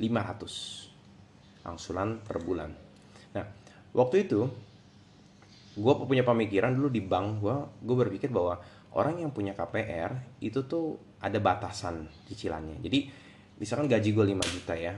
lima 0.00 0.24
ratus 0.24 0.88
angsuran 1.68 2.24
per 2.24 2.40
bulan. 2.40 2.72
Nah 3.36 3.44
waktu 3.92 4.24
itu 4.24 4.48
gue 5.78 5.94
punya 6.02 6.26
pemikiran 6.26 6.74
dulu 6.74 6.90
di 6.90 6.98
bank 6.98 7.38
gue 7.38 7.56
gue 7.86 7.96
berpikir 7.96 8.34
bahwa 8.34 8.58
orang 8.98 9.22
yang 9.22 9.30
punya 9.30 9.54
KPR 9.54 10.42
itu 10.42 10.66
tuh 10.66 10.98
ada 11.22 11.38
batasan 11.38 12.10
cicilannya. 12.26 12.82
Jadi 12.82 12.98
misalkan 13.58 13.90
gaji 13.90 14.14
gue 14.14 14.24
5 14.34 14.54
juta 14.54 14.74
ya 14.78 14.94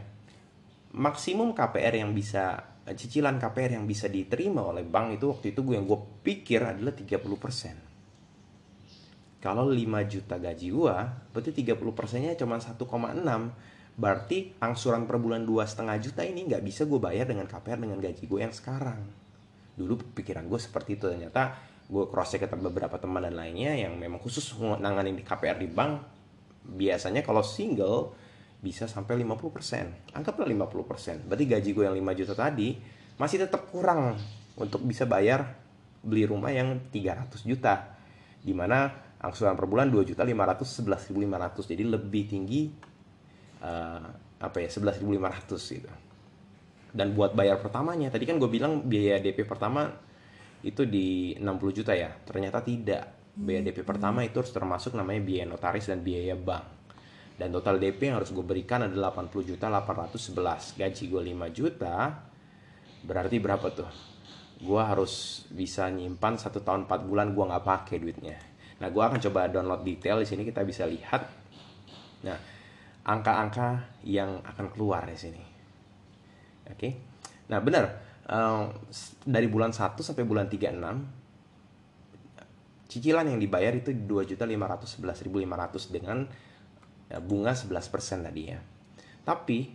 maksimum 0.90 1.54
KPR 1.54 2.02
yang 2.02 2.10
bisa 2.10 2.58
cicilan 2.90 3.38
KPR 3.38 3.78
yang 3.78 3.86
bisa 3.86 4.10
diterima 4.10 4.66
oleh 4.66 4.82
bank 4.82 5.14
itu 5.16 5.30
waktu 5.30 5.54
itu 5.54 5.62
gue 5.62 5.78
yang 5.78 5.86
gue 5.86 6.00
pikir 6.26 6.60
adalah 6.60 6.90
30% 6.90 9.38
kalau 9.40 9.70
5 9.70 9.78
juta 10.10 10.36
gaji 10.36 10.68
gue 10.68 10.96
berarti 11.30 11.50
30 11.54 11.78
persennya 11.94 12.34
cuma 12.34 12.58
1,6 12.58 12.74
berarti 14.00 14.56
angsuran 14.58 15.06
per 15.06 15.22
bulan 15.22 15.46
dua 15.46 15.68
setengah 15.68 16.00
juta 16.02 16.26
ini 16.26 16.50
nggak 16.50 16.64
bisa 16.64 16.88
gue 16.88 16.98
bayar 16.98 17.28
dengan 17.30 17.46
KPR 17.46 17.78
dengan 17.78 18.00
gaji 18.02 18.26
gue 18.26 18.40
yang 18.42 18.54
sekarang 18.54 19.19
dulu 19.80 19.96
pikiran 20.12 20.44
gue 20.44 20.60
seperti 20.60 21.00
itu 21.00 21.08
ternyata 21.08 21.56
gue 21.88 22.04
cross 22.06 22.36
check 22.36 22.46
ke 22.46 22.56
beberapa 22.60 23.00
teman 23.00 23.24
dan 23.24 23.34
lainnya 23.34 23.74
yang 23.74 23.96
memang 23.96 24.20
khusus 24.20 24.54
nanganin 24.78 25.16
di 25.16 25.24
KPR 25.24 25.58
di 25.58 25.66
bank 25.66 25.92
biasanya 26.62 27.24
kalau 27.24 27.40
single 27.40 28.14
bisa 28.60 28.84
sampai 28.84 29.16
50%. 29.24 30.12
Anggaplah 30.12 30.44
50%. 30.44 31.26
Berarti 31.26 31.44
gaji 31.48 31.70
gue 31.72 31.84
yang 31.88 31.96
5 31.96 32.18
juta 32.20 32.34
tadi 32.36 32.76
masih 33.16 33.48
tetap 33.48 33.72
kurang 33.72 34.20
untuk 34.60 34.84
bisa 34.84 35.08
bayar 35.08 35.56
beli 36.04 36.28
rumah 36.28 36.52
yang 36.52 36.76
300 36.92 37.40
juta. 37.48 37.96
Di 38.40 38.52
mana 38.52 38.92
angsuran 39.20 39.56
per 39.56 39.64
bulan 39.64 39.88
2 39.88 40.12
juta 40.12 40.22
500 40.24 40.64
11.500 40.84 41.72
jadi 41.72 41.84
lebih 41.84 42.22
tinggi 42.28 42.72
uh, 43.64 44.04
apa 44.40 44.56
ya 44.60 44.68
11.500 44.68 45.76
gitu. 45.76 45.90
Dan 46.90 47.14
buat 47.14 47.38
bayar 47.38 47.62
pertamanya 47.62 48.10
tadi 48.10 48.26
kan 48.26 48.42
gue 48.42 48.50
bilang 48.50 48.82
biaya 48.82 49.22
DP 49.22 49.46
pertama 49.46 49.86
itu 50.60 50.82
di 50.84 51.38
60 51.38 51.78
juta 51.78 51.94
ya. 51.94 52.10
Ternyata 52.10 52.60
tidak. 52.66 53.04
Biaya 53.30 53.62
DP 53.62 53.86
pertama 53.86 54.26
itu 54.26 54.42
harus 54.42 54.50
termasuk 54.50 54.98
namanya 54.98 55.22
biaya 55.22 55.44
notaris 55.46 55.86
dan 55.86 56.02
biaya 56.02 56.34
bank. 56.34 56.64
Dan 57.38 57.54
total 57.54 57.80
DP 57.80 58.12
yang 58.12 58.20
harus 58.20 58.34
gue 58.34 58.44
berikan 58.44 58.84
adalah 58.84 59.16
80 59.16 59.54
juta 59.54 59.72
811 59.72 60.76
gaji 60.76 61.04
gue 61.08 61.22
5 61.32 61.56
juta 61.56 61.96
berarti 63.00 63.36
berapa 63.40 63.66
tuh? 63.72 63.88
Gue 64.60 64.82
harus 64.82 65.46
bisa 65.48 65.88
nyimpan 65.88 66.36
satu 66.36 66.60
tahun 66.60 66.84
4 66.84 67.08
bulan 67.08 67.32
gue 67.32 67.44
nggak 67.48 67.64
pakai 67.64 67.96
duitnya. 67.96 68.36
Nah 68.84 68.92
gue 68.92 69.00
akan 69.00 69.16
coba 69.24 69.48
download 69.48 69.80
detail 69.86 70.20
di 70.20 70.28
sini 70.28 70.44
kita 70.44 70.60
bisa 70.68 70.84
lihat. 70.84 71.22
Nah 72.28 72.36
angka-angka 73.08 73.96
yang 74.04 74.44
akan 74.44 74.66
keluar 74.76 75.08
di 75.08 75.16
sini 75.16 75.49
oke 76.70 76.78
okay? 76.78 76.94
nah 77.50 77.58
benar 77.58 77.98
um, 78.30 78.70
dari 79.26 79.50
bulan 79.50 79.74
1 79.74 79.98
sampai 79.98 80.22
bulan 80.22 80.46
36 80.46 81.18
cicilan 82.90 83.30
yang 83.30 83.38
dibayar 83.38 83.70
itu 83.70 83.94
2.511.500 83.94 85.94
dengan 85.94 86.26
ya, 87.06 87.22
bunga 87.22 87.54
11% 87.54 88.26
tadi 88.26 88.42
ya. 88.50 88.58
Tapi 89.22 89.70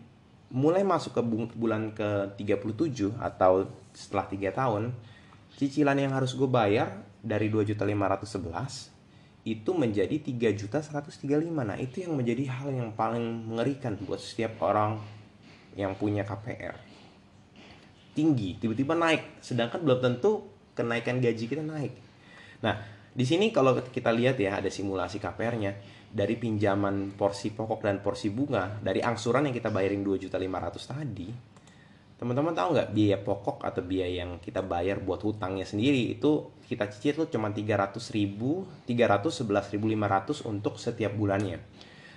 mulai 0.52 0.84
masuk 0.84 1.16
ke 1.16 1.24
bulan 1.56 1.96
ke 1.96 2.36
37 2.36 3.16
atau 3.16 3.72
setelah 3.96 4.28
3 4.28 4.52
tahun, 4.52 4.92
cicilan 5.56 5.96
yang 5.96 6.12
harus 6.12 6.36
gue 6.36 6.50
bayar 6.52 7.08
dari 7.24 7.48
2.511 7.48 8.92
itu 9.46 9.72
menjadi 9.78 10.18
3.135. 10.20 11.22
Nah, 11.54 11.78
itu 11.78 12.02
yang 12.04 12.18
menjadi 12.18 12.50
hal 12.50 12.74
yang 12.74 12.92
paling 12.98 13.48
mengerikan 13.48 13.96
buat 14.04 14.20
setiap 14.20 14.60
orang 14.60 15.00
yang 15.76 15.94
punya 16.00 16.24
KPR. 16.24 16.76
Tinggi, 18.16 18.56
tiba-tiba 18.58 18.96
naik, 18.96 19.44
sedangkan 19.44 19.84
belum 19.84 20.00
tentu 20.00 20.48
kenaikan 20.72 21.20
gaji 21.20 21.46
kita 21.52 21.64
naik. 21.64 21.92
Nah, 22.64 22.80
di 23.12 23.24
sini 23.28 23.52
kalau 23.52 23.76
kita 23.80 24.12
lihat 24.16 24.40
ya 24.40 24.60
ada 24.60 24.72
simulasi 24.72 25.20
KPR-nya, 25.20 25.76
dari 26.16 26.40
pinjaman 26.40 27.12
porsi 27.20 27.52
pokok 27.52 27.84
dan 27.84 28.00
porsi 28.00 28.32
bunga 28.32 28.80
dari 28.80 29.04
angsuran 29.04 29.52
yang 29.52 29.56
kita 29.56 29.68
bayarin 29.68 30.00
2.500 30.00 30.32
tadi 30.88 31.28
teman-teman 32.16 32.56
tahu 32.56 32.80
nggak 32.80 32.90
biaya 32.96 33.18
pokok 33.20 33.68
atau 33.68 33.84
biaya 33.84 34.24
yang 34.24 34.40
kita 34.40 34.64
bayar 34.64 35.04
buat 35.04 35.20
hutangnya 35.20 35.68
sendiri? 35.68 36.16
Itu 36.16 36.56
kita 36.64 36.88
cicil 36.88 37.28
tuh 37.28 37.30
cuma 37.36 37.52
300 37.52 37.92
ribu 38.16 38.64
311.500 38.88 40.48
untuk 40.48 40.80
setiap 40.80 41.12
bulannya. 41.12 41.60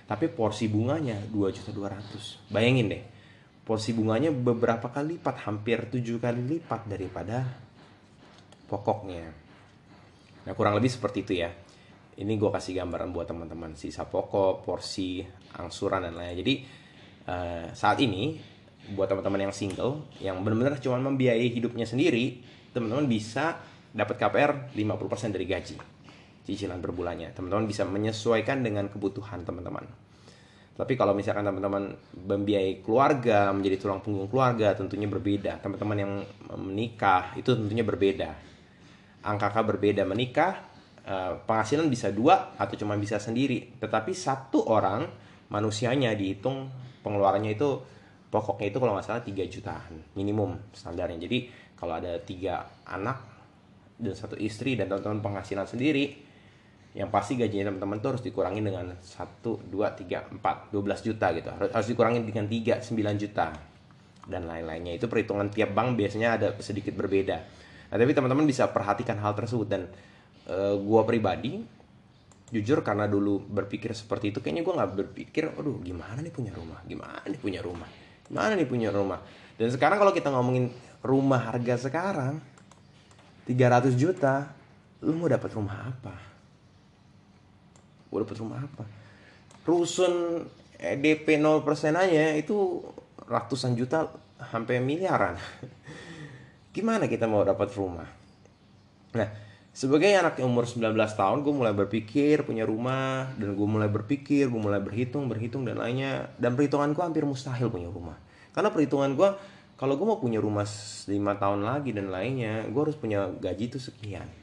Tapi 0.07 0.25
porsi 0.31 0.71
bunganya 0.71 1.19
2.200 1.35 2.49
bayangin 2.49 2.87
deh 2.95 3.03
porsi 3.69 3.93
bunganya 3.93 4.33
beberapa 4.33 4.89
kali 4.89 5.21
lipat 5.21 5.45
hampir 5.45 5.85
tujuh 5.93 6.17
kali 6.17 6.57
lipat 6.57 6.89
daripada 6.89 7.45
pokoknya 8.65 9.29
nah 10.49 10.57
kurang 10.57 10.73
lebih 10.73 10.89
seperti 10.89 11.21
itu 11.21 11.33
ya 11.45 11.53
ini 12.19 12.35
gue 12.35 12.51
kasih 12.51 12.75
gambaran 12.83 13.15
buat 13.15 13.31
teman-teman 13.31 13.79
sisa 13.79 14.03
pokok, 14.03 14.67
porsi, 14.67 15.23
angsuran 15.55 16.03
dan 16.03 16.19
lainnya. 16.19 16.35
Jadi 16.43 16.53
uh, 17.31 17.65
saat 17.71 17.95
ini 18.03 18.35
buat 18.91 19.07
teman-teman 19.07 19.47
yang 19.47 19.53
single 19.55 20.03
yang 20.19 20.43
benar-benar 20.43 20.83
cuma 20.83 20.99
membiayai 20.99 21.47
hidupnya 21.47 21.87
sendiri, 21.87 22.43
teman-teman 22.75 23.07
bisa 23.07 23.63
dapat 23.95 24.19
KPR 24.19 24.75
50% 24.75 25.31
dari 25.31 25.45
gaji 25.47 25.75
cicilan 26.43 26.83
per 26.83 26.91
bulannya. 26.91 27.31
Teman-teman 27.31 27.63
bisa 27.63 27.87
menyesuaikan 27.87 28.67
dengan 28.67 28.91
kebutuhan 28.91 29.47
teman-teman. 29.47 29.87
Tapi 30.79 30.95
kalau 30.95 31.11
misalkan 31.11 31.43
teman-teman 31.43 31.91
membiayai 32.15 32.79
keluarga, 32.79 33.51
menjadi 33.51 33.83
tulang 33.83 33.99
punggung 33.99 34.31
keluarga, 34.31 34.71
tentunya 34.71 35.11
berbeda. 35.11 35.59
Teman-teman 35.59 35.97
yang 35.99 36.13
menikah 36.55 37.35
itu 37.35 37.51
tentunya 37.51 37.83
berbeda. 37.83 38.31
Angka 39.27 39.59
berbeda 39.59 40.07
menikah, 40.07 40.69
Eh, 41.09 41.33
penghasilan 41.49 41.89
bisa 41.89 42.13
dua 42.13 42.53
atau 42.53 42.77
cuma 42.77 42.93
bisa 42.93 43.17
sendiri 43.17 43.81
tetapi 43.81 44.13
satu 44.13 44.61
orang 44.69 45.09
manusianya 45.49 46.13
dihitung 46.13 46.69
pengeluarannya 47.01 47.57
itu 47.57 47.81
pokoknya 48.29 48.69
itu 48.69 48.77
kalau 48.77 48.93
nggak 48.93 49.07
salah 49.09 49.25
3 49.25 49.41
jutaan 49.49 50.05
minimum 50.13 50.69
standarnya 50.69 51.25
jadi 51.25 51.49
kalau 51.73 51.97
ada 51.97 52.13
tiga 52.21 52.61
anak 52.85 53.25
dan 53.97 54.13
satu 54.13 54.37
istri 54.37 54.77
dan 54.77 54.85
teman-teman 54.85 55.33
penghasilan 55.33 55.65
sendiri 55.65 56.28
yang 56.97 57.13
pasti 57.13 57.37
gajinya 57.37 57.69
teman-teman 57.69 58.01
tuh 58.01 58.17
harus 58.17 58.23
dikurangi 58.25 58.65
dengan 58.65 58.97
1, 58.97 59.05
2, 59.45 59.69
3, 59.69 60.41
4, 60.41 60.73
12 60.73 61.05
juta 61.05 61.27
gitu. 61.37 61.49
Harus, 61.53 61.69
harus 61.69 61.87
dikurangi 61.87 62.25
dengan 62.25 62.49
3, 62.49 62.81
9 62.81 63.21
juta. 63.21 63.53
Dan 64.25 64.49
lain-lainnya. 64.49 64.97
Itu 64.97 65.05
perhitungan 65.05 65.53
tiap 65.53 65.73
bank 65.73 65.93
biasanya 65.93 66.37
ada 66.37 66.47
sedikit 66.61 66.97
berbeda. 66.97 67.37
Nah 67.89 67.97
tapi 67.97 68.11
teman-teman 68.13 68.45
bisa 68.45 68.69
perhatikan 68.73 69.21
hal 69.21 69.37
tersebut. 69.37 69.67
Dan 69.69 69.85
uh, 70.49 70.75
gua 70.81 71.05
pribadi 71.05 71.61
jujur 72.49 72.81
karena 72.81 73.05
dulu 73.05 73.45
berpikir 73.45 73.93
seperti 73.93 74.33
itu 74.33 74.41
kayaknya 74.41 74.65
gue 74.65 74.73
nggak 74.73 74.91
berpikir 74.97 75.53
aduh 75.53 75.77
gimana 75.85 76.17
nih 76.17 76.33
punya 76.33 76.49
rumah? 76.49 76.81
Gimana 76.81 77.21
nih 77.29 77.37
punya 77.37 77.61
rumah? 77.61 77.89
Gimana 78.25 78.53
nih 78.57 78.65
punya 78.65 78.89
rumah? 78.89 79.21
Dan 79.53 79.69
sekarang 79.69 80.01
kalau 80.01 80.09
kita 80.09 80.33
ngomongin 80.33 80.73
rumah 81.05 81.53
harga 81.53 81.77
sekarang 81.77 82.41
300 83.45 83.93
juta 83.93 84.49
lu 85.05 85.13
mau 85.13 85.29
dapat 85.29 85.53
rumah 85.53 85.93
apa 85.93 86.28
mau 88.09 88.19
dapat 88.21 88.37
rumah 88.41 88.59
apa? 88.61 88.83
Rusun 89.65 90.45
DP 90.79 91.37
0% 91.37 91.61
aja 91.93 92.33
itu 92.33 92.81
ratusan 93.29 93.77
juta 93.77 94.09
sampai 94.39 94.81
miliaran. 94.81 95.37
Gimana 96.75 97.05
kita 97.05 97.29
mau 97.29 97.45
dapat 97.45 97.69
rumah? 97.77 98.07
Nah 99.13 99.29
sebagai 99.69 100.09
anak 100.11 100.41
yang 100.41 100.49
umur 100.49 100.65
19 100.65 100.91
tahun 100.95 101.45
gue 101.45 101.53
mulai 101.53 101.73
berpikir 101.77 102.43
punya 102.43 102.65
rumah 102.65 103.29
dan 103.37 103.53
gue 103.53 103.67
mulai 103.69 103.87
berpikir 103.87 104.49
gue 104.49 104.61
mulai 104.61 104.81
berhitung 104.81 105.29
berhitung 105.29 105.63
dan 105.63 105.77
lainnya 105.77 106.33
dan 106.41 106.57
perhitungan 106.57 106.91
gue 106.91 107.03
hampir 107.05 107.23
mustahil 107.27 107.69
punya 107.69 107.91
rumah. 107.91 108.17
Karena 108.55 108.73
perhitungan 108.73 109.13
gue 109.13 109.29
kalau 109.77 109.95
gue 109.95 110.07
mau 110.07 110.19
punya 110.19 110.41
rumah 110.41 110.65
5 110.65 111.13
tahun 111.13 111.61
lagi 111.61 111.93
dan 111.93 112.09
lainnya 112.09 112.65
gue 112.65 112.81
harus 112.81 112.97
punya 112.97 113.29
gaji 113.29 113.69
itu 113.69 113.79
sekian 113.79 114.38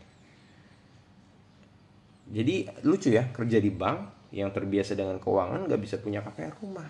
jadi 2.36 2.68
lucu 2.84 3.08
ya 3.16 3.32
kerja 3.32 3.56
di 3.56 3.72
bank 3.72 4.28
yang 4.28 4.52
terbiasa 4.52 4.92
dengan 4.92 5.16
keuangan 5.16 5.64
nggak 5.64 5.80
bisa 5.80 5.96
punya 5.96 6.20
KPR 6.20 6.60
rumah. 6.60 6.84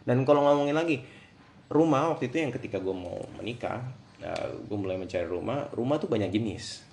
Dan 0.00 0.24
kalau 0.24 0.48
ngomongin 0.48 0.72
lagi 0.72 1.04
rumah 1.68 2.08
waktu 2.16 2.32
itu 2.32 2.40
yang 2.40 2.52
ketika 2.56 2.80
gue 2.80 2.96
mau 2.96 3.20
menikah 3.36 3.84
uh, 4.24 4.48
gue 4.64 4.78
mulai 4.80 4.96
mencari 4.96 5.28
rumah 5.28 5.68
rumah 5.76 6.00
tuh 6.00 6.08
banyak 6.08 6.32
jenis. 6.32 6.88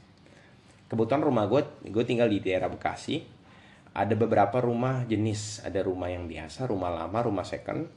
Kebetulan 0.91 1.23
rumah 1.23 1.47
gue 1.47 1.87
gue 1.87 2.03
tinggal 2.03 2.27
di 2.27 2.43
daerah 2.43 2.67
Bekasi. 2.67 3.23
Ada 3.95 4.11
beberapa 4.11 4.59
rumah 4.59 5.07
jenis. 5.07 5.63
Ada 5.63 5.79
rumah 5.79 6.11
yang 6.11 6.27
biasa 6.27 6.67
rumah 6.67 6.91
lama 6.91 7.19
rumah 7.23 7.47
second. 7.47 7.87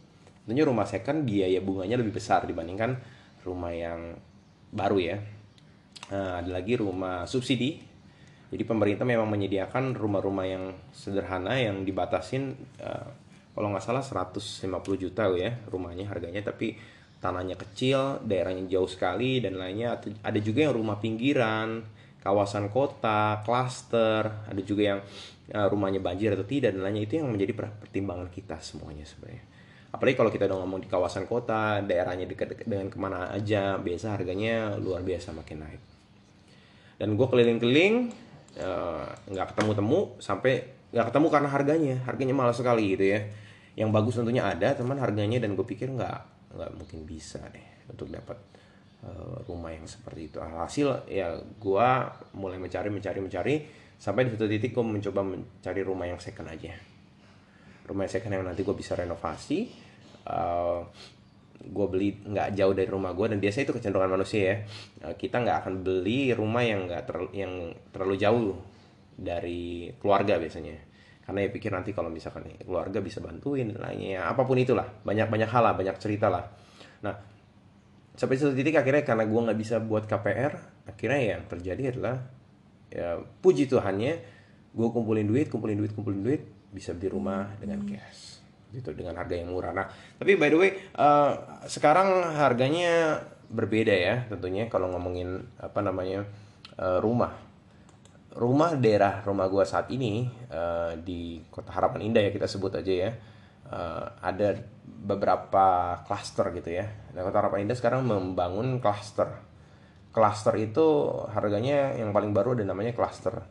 Tentunya 0.46 0.62
rumah 0.62 0.86
second 0.86 1.26
biaya 1.26 1.58
bunganya 1.58 1.98
lebih 1.98 2.22
besar 2.22 2.46
dibandingkan 2.46 3.02
rumah 3.42 3.74
yang 3.74 4.14
baru 4.70 4.98
ya. 5.02 5.18
Nah, 6.14 6.38
ada 6.38 6.50
lagi 6.54 6.78
rumah 6.78 7.26
subsidi 7.26 7.91
jadi 8.52 8.68
pemerintah 8.68 9.08
memang 9.08 9.26
menyediakan 9.32 9.96
rumah-rumah 9.96 10.44
yang 10.44 10.64
sederhana 10.92 11.56
yang 11.56 11.88
dibatasin 11.88 12.52
uh, 12.84 13.08
kalau 13.56 13.72
nggak 13.72 13.84
salah 13.84 14.04
150 14.04 14.68
juta 15.00 15.32
ya 15.32 15.56
rumahnya 15.72 16.08
harganya 16.12 16.44
tapi 16.44 16.76
tanahnya 17.18 17.56
kecil 17.56 18.20
daerahnya 18.22 18.68
jauh 18.68 18.88
sekali 18.88 19.40
dan 19.40 19.56
lainnya 19.56 19.96
ada 20.20 20.38
juga 20.38 20.68
yang 20.68 20.76
rumah 20.76 21.00
pinggiran 21.00 21.80
kawasan 22.22 22.70
kota, 22.70 23.42
klaster, 23.42 24.46
ada 24.46 24.62
juga 24.62 24.94
yang 24.94 25.00
uh, 25.50 25.66
rumahnya 25.66 25.98
banjir 25.98 26.30
atau 26.32 26.46
tidak 26.46 26.70
dan 26.70 26.86
lainnya 26.86 27.04
itu 27.04 27.18
yang 27.18 27.28
menjadi 27.28 27.52
pertimbangan 27.58 28.30
kita 28.30 28.62
semuanya 28.62 29.02
sebenarnya. 29.02 29.42
Apalagi 29.92 30.16
kalau 30.16 30.30
kita 30.32 30.48
udah 30.48 30.58
ngomong 30.64 30.80
di 30.80 30.88
kawasan 30.88 31.28
kota, 31.28 31.82
daerahnya 31.84 32.24
dekat-dekat 32.24 32.64
dengan 32.64 32.88
ke 32.88 32.96
mana 32.96 33.28
aja, 33.28 33.76
biasa 33.76 34.16
harganya 34.16 34.78
luar 34.80 35.04
biasa 35.04 35.36
makin 35.36 35.58
naik. 35.66 35.82
Dan 36.96 37.18
gue 37.18 37.26
keliling-keliling, 37.28 37.94
nggak 39.28 39.46
uh, 39.46 39.50
ketemu-temu 39.54 40.20
sampai 40.20 40.66
nggak 40.92 41.06
ketemu 41.08 41.26
karena 41.32 41.48
harganya, 41.48 41.94
harganya 42.04 42.34
mahal 42.36 42.52
sekali 42.52 42.96
gitu 42.96 43.16
ya. 43.16 43.20
Yang 43.72 43.90
bagus 43.92 44.14
tentunya 44.20 44.44
ada, 44.44 44.76
teman 44.76 45.00
harganya 45.00 45.40
dan 45.40 45.56
gue 45.56 45.64
pikir 45.64 45.88
nggak 45.92 46.18
nggak 46.52 46.70
mungkin 46.76 47.08
bisa 47.08 47.40
deh 47.48 47.64
untuk 47.88 48.12
dapat 48.12 48.36
Eh, 49.02 49.36
rumah 49.50 49.74
yang 49.74 49.82
seperti 49.82 50.30
itu. 50.30 50.38
Hasil 50.38 51.10
ya 51.10 51.34
gue 51.34 51.88
mulai 52.38 52.54
mencari 52.54 52.86
mencari 52.86 53.18
mencari 53.18 53.54
sampai 53.98 54.30
di 54.30 54.38
satu 54.38 54.46
titik 54.46 54.70
gue 54.70 54.84
mencoba 54.86 55.26
mencari 55.26 55.82
rumah 55.82 56.06
yang 56.06 56.22
second 56.22 56.46
aja. 56.46 56.70
Rumah 57.82 58.06
yang 58.06 58.12
second 58.14 58.30
yang 58.30 58.46
nanti 58.46 58.62
gue 58.62 58.76
bisa 58.78 58.94
renovasi 58.94 59.74
uh, 60.30 60.30
eh, 60.30 60.80
gue 61.62 61.86
beli 61.86 62.08
nggak 62.26 62.58
jauh 62.58 62.74
dari 62.74 62.90
rumah 62.90 63.14
gue 63.14 63.26
dan 63.30 63.38
biasanya 63.38 63.64
itu 63.70 63.74
kecenderungan 63.78 64.12
manusia 64.18 64.42
ya. 64.42 64.56
Uh, 65.06 65.14
kita 65.14 65.42
nggak 65.42 65.56
akan 65.66 65.74
beli 65.86 66.34
rumah 66.34 66.62
yang 66.66 66.90
nggak 66.90 67.02
terlalu 67.06 67.30
yang 67.34 67.52
terlalu 67.94 68.14
jauh 68.18 68.58
dari 69.14 69.92
keluarga 70.02 70.42
biasanya. 70.42 70.74
Karena 71.22 71.46
ya 71.46 71.48
pikir 71.54 71.70
nanti 71.70 71.94
kalau 71.94 72.10
misalkan 72.10 72.50
keluarga 72.66 72.98
bisa 72.98 73.22
bantuin 73.22 73.70
lainnya 73.78 74.18
ya, 74.18 74.22
apa 74.26 74.42
pun 74.42 74.58
itulah. 74.58 74.86
Banyak 75.06 75.30
banyak 75.30 75.46
hal 75.46 75.62
lah 75.62 75.74
banyak 75.78 75.96
cerita 76.02 76.26
lah. 76.26 76.50
Nah 77.06 77.14
sampai 78.12 78.36
satu 78.36 78.52
titik 78.52 78.76
akhirnya 78.76 79.02
karena 79.06 79.24
gue 79.24 79.40
nggak 79.40 79.58
bisa 79.58 79.80
buat 79.80 80.04
KPR 80.04 80.84
akhirnya 80.84 81.20
yang 81.36 81.42
terjadi 81.48 81.96
adalah 81.96 82.16
ya 82.92 83.16
puji 83.40 83.72
Tuhannya 83.72 84.12
gue 84.72 84.88
kumpulin 84.92 85.24
duit 85.24 85.48
kumpulin 85.48 85.80
duit 85.80 85.92
kumpulin 85.96 86.20
duit 86.20 86.42
bisa 86.72 86.92
beli 86.92 87.08
rumah 87.08 87.56
dengan 87.56 87.80
cash 87.88 88.41
gitu 88.72 88.96
dengan 88.96 89.20
harga 89.20 89.36
yang 89.36 89.52
murah 89.52 89.72
nah 89.76 89.86
tapi 90.16 90.40
by 90.40 90.48
the 90.48 90.58
way 90.58 90.70
uh, 90.96 91.60
sekarang 91.68 92.08
harganya 92.34 93.22
berbeda 93.52 93.92
ya 93.92 94.14
tentunya 94.32 94.66
kalau 94.72 94.88
ngomongin 94.96 95.44
apa 95.60 95.84
namanya 95.84 96.24
uh, 96.80 96.98
rumah 97.04 97.36
rumah 98.32 98.72
daerah 98.80 99.20
rumah 99.28 99.44
gue 99.52 99.64
saat 99.68 99.92
ini 99.92 100.24
uh, 100.48 100.96
di 100.96 101.44
kota 101.52 101.68
Harapan 101.68 102.08
Indah 102.08 102.24
ya 102.24 102.32
kita 102.32 102.48
sebut 102.48 102.72
aja 102.80 102.88
ya 102.88 103.10
uh, 103.68 104.06
ada 104.24 104.56
beberapa 105.02 105.98
klaster 106.06 106.54
gitu 106.54 106.70
ya. 106.78 106.86
Nah, 107.16 107.26
Kota 107.26 107.42
Harapan 107.42 107.66
Indah 107.66 107.78
sekarang 107.78 108.06
membangun 108.06 108.78
klaster. 108.78 109.42
Klaster 110.12 110.54
itu 110.60 111.08
harganya 111.32 111.96
yang 111.96 112.12
paling 112.12 112.36
baru 112.36 112.52
ada 112.52 112.68
namanya 112.68 112.92
klaster 112.92 113.42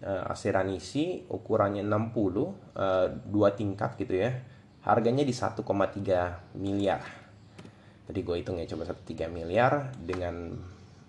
uh, 0.00 0.32
Aseranisi, 0.32 1.28
ukurannya 1.28 1.84
60, 1.84 1.92
uh, 1.92 2.48
dua 3.28 3.52
tingkat 3.52 3.94
gitu 4.00 4.16
ya. 4.16 4.32
Harganya 4.88 5.22
di 5.22 5.36
1,3 5.36 6.56
miliar. 6.56 7.04
Tadi 8.08 8.20
gue 8.24 8.36
hitung 8.40 8.56
ya 8.56 8.64
coba 8.72 8.88
1,3 8.88 9.28
miliar 9.28 9.92
dengan 10.00 10.56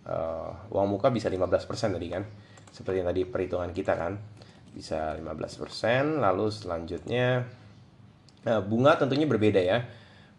uh, 0.04 0.52
uang 0.76 1.00
muka 1.00 1.08
bisa 1.16 1.32
15% 1.32 1.96
tadi 1.96 2.08
kan. 2.12 2.28
Seperti 2.76 3.00
yang 3.00 3.08
tadi 3.08 3.24
perhitungan 3.24 3.72
kita 3.72 3.96
kan. 3.96 4.20
Bisa 4.76 5.16
15%, 5.16 6.20
lalu 6.20 6.46
selanjutnya 6.52 7.48
Nah, 8.48 8.64
bunga 8.64 8.96
tentunya 8.96 9.28
berbeda 9.28 9.60
ya. 9.60 9.84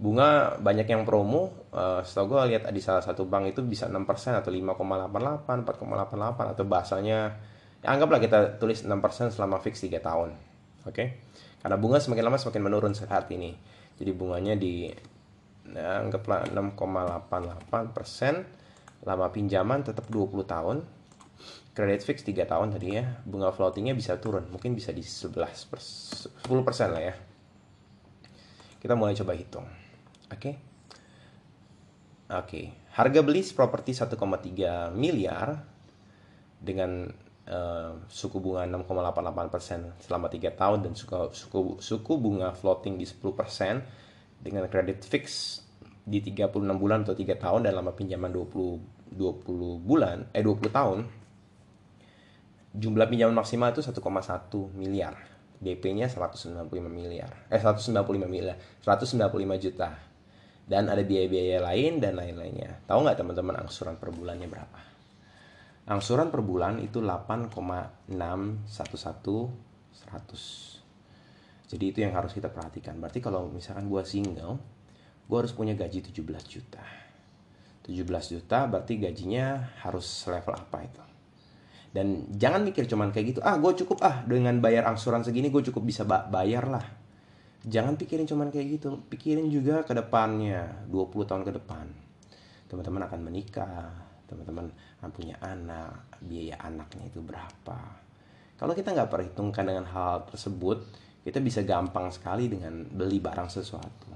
Bunga 0.00 0.56
banyak 0.56 0.88
yang 0.88 1.04
promo, 1.04 1.52
uh, 1.76 2.00
setahu 2.00 2.32
gue 2.36 2.56
lihat 2.56 2.64
di 2.72 2.80
salah 2.80 3.04
satu 3.04 3.28
bank 3.28 3.52
itu 3.52 3.60
bisa 3.60 3.84
6% 3.84 4.40
atau 4.40 4.48
5,88, 4.48 5.60
4,88 5.68 6.56
atau 6.56 6.64
bahasanya 6.64 7.36
ya 7.80 7.88
anggaplah 7.88 8.20
kita 8.20 8.56
tulis 8.56 8.84
6% 8.84 8.96
selama 9.28 9.60
fix 9.60 9.84
3 9.84 10.00
tahun. 10.00 10.32
Oke. 10.88 10.96
Okay? 10.96 11.08
Karena 11.60 11.76
bunga 11.76 12.00
semakin 12.00 12.24
lama 12.24 12.40
semakin 12.40 12.62
menurun 12.64 12.96
saat 12.96 13.28
ini. 13.30 13.52
Jadi 14.00 14.10
bunganya 14.16 14.56
di 14.56 14.88
ya, 15.68 16.00
anggaplah 16.00 16.48
6,88% 16.50 19.04
lama 19.04 19.26
pinjaman 19.28 19.84
tetap 19.84 20.08
20 20.08 20.40
tahun. 20.48 20.80
Credit 21.70 22.02
fix 22.02 22.24
3 22.24 22.48
tahun 22.48 22.72
tadi 22.74 22.96
ya. 22.96 23.04
Bunga 23.24 23.52
floatingnya 23.52 23.92
bisa 23.92 24.16
turun, 24.16 24.48
mungkin 24.48 24.72
bisa 24.72 24.90
di 24.90 25.04
11 25.04 26.48
10% 26.48 26.88
lah 26.90 27.04
ya 27.04 27.14
kita 28.80 28.96
mulai 28.96 29.12
coba 29.12 29.36
hitung. 29.36 29.68
Oke. 30.32 30.40
Okay? 30.40 30.54
Oke, 32.30 32.30
okay. 32.30 32.64
harga 32.94 33.26
beli 33.26 33.42
properti 33.42 33.90
1,3 33.90 34.94
miliar 34.94 35.66
dengan 36.62 37.10
uh, 37.50 37.98
suku 38.06 38.38
bunga 38.38 38.64
6,88% 38.64 40.06
selama 40.06 40.30
3 40.30 40.54
tahun 40.54 40.78
dan 40.86 40.92
suku, 40.94 41.34
suku, 41.34 41.60
suku 41.82 42.12
bunga 42.16 42.54
floating 42.54 42.96
di 42.96 43.04
10% 43.04 44.40
dengan 44.40 44.64
kredit 44.70 45.04
fix 45.04 45.58
di 46.06 46.24
36 46.24 46.54
bulan 46.80 47.04
atau 47.04 47.12
3 47.12 47.26
tahun 47.36 47.68
dan 47.68 47.76
lama 47.76 47.92
pinjaman 47.92 48.32
20 48.32 49.10
20 49.10 49.82
bulan 49.82 50.30
eh 50.30 50.40
20 50.40 50.70
tahun 50.70 50.98
jumlah 52.78 53.06
pinjaman 53.10 53.34
maksimal 53.34 53.74
itu 53.74 53.82
1,1 53.82 53.98
miliar 54.78 55.30
DP-nya 55.60 56.08
195 56.08 56.72
miliar. 56.88 57.28
Eh 57.52 57.60
195 57.60 58.24
miliar, 58.24 58.56
195 58.80 59.60
juta. 59.60 59.92
Dan 60.64 60.88
ada 60.88 61.02
biaya-biaya 61.04 61.60
lain 61.60 62.00
dan 62.00 62.16
lain-lainnya. 62.16 62.80
Tahu 62.88 63.04
nggak 63.04 63.18
teman-teman 63.20 63.60
angsuran 63.60 64.00
per 64.00 64.08
bulannya 64.08 64.48
berapa? 64.48 64.80
Angsuran 65.90 66.30
per 66.30 66.46
bulan 66.46 66.78
itu 66.78 67.02
8,611 67.02 68.70
100. 68.70 71.66
Jadi 71.70 71.84
itu 71.86 71.98
yang 72.02 72.14
harus 72.14 72.30
kita 72.30 72.50
perhatikan. 72.50 72.98
Berarti 73.02 73.18
kalau 73.18 73.50
misalkan 73.50 73.90
gue 73.90 74.02
single, 74.06 74.58
gue 75.26 75.38
harus 75.38 75.50
punya 75.50 75.74
gaji 75.74 76.14
17 76.14 76.22
juta. 76.46 76.82
17 77.82 78.06
juta 78.06 78.70
berarti 78.70 79.02
gajinya 79.02 79.74
harus 79.82 80.06
level 80.30 80.54
apa 80.54 80.78
itu? 80.86 81.02
dan 81.90 82.30
jangan 82.38 82.62
mikir 82.62 82.86
cuman 82.86 83.10
kayak 83.10 83.34
gitu 83.34 83.40
ah 83.42 83.58
gue 83.58 83.72
cukup 83.82 83.98
ah 84.06 84.22
dengan 84.22 84.62
bayar 84.62 84.86
angsuran 84.86 85.26
segini 85.26 85.50
gue 85.50 85.62
cukup 85.70 85.82
bisa 85.82 86.06
bayar 86.06 86.70
lah 86.70 86.86
jangan 87.66 87.98
pikirin 87.98 88.30
cuman 88.30 88.54
kayak 88.54 88.78
gitu 88.78 89.02
pikirin 89.10 89.50
juga 89.50 89.82
ke 89.82 89.90
depannya 89.90 90.86
20 90.86 91.26
tahun 91.26 91.42
ke 91.42 91.52
depan 91.58 91.86
teman-teman 92.70 93.10
akan 93.10 93.20
menikah 93.26 93.90
teman-teman 94.30 94.70
punya 95.10 95.34
anak 95.42 96.14
biaya 96.22 96.54
anaknya 96.62 97.10
itu 97.10 97.18
berapa. 97.18 97.78
Kalau 98.54 98.72
kita 98.76 98.94
nggak 98.94 99.10
perhitungkan 99.10 99.66
dengan 99.66 99.90
hal 99.90 100.30
tersebut 100.30 100.86
kita 101.26 101.42
bisa 101.42 101.60
gampang 101.66 102.08
sekali 102.14 102.48
dengan 102.48 102.86
beli 102.86 103.18
barang 103.18 103.50
sesuatu. 103.50 104.08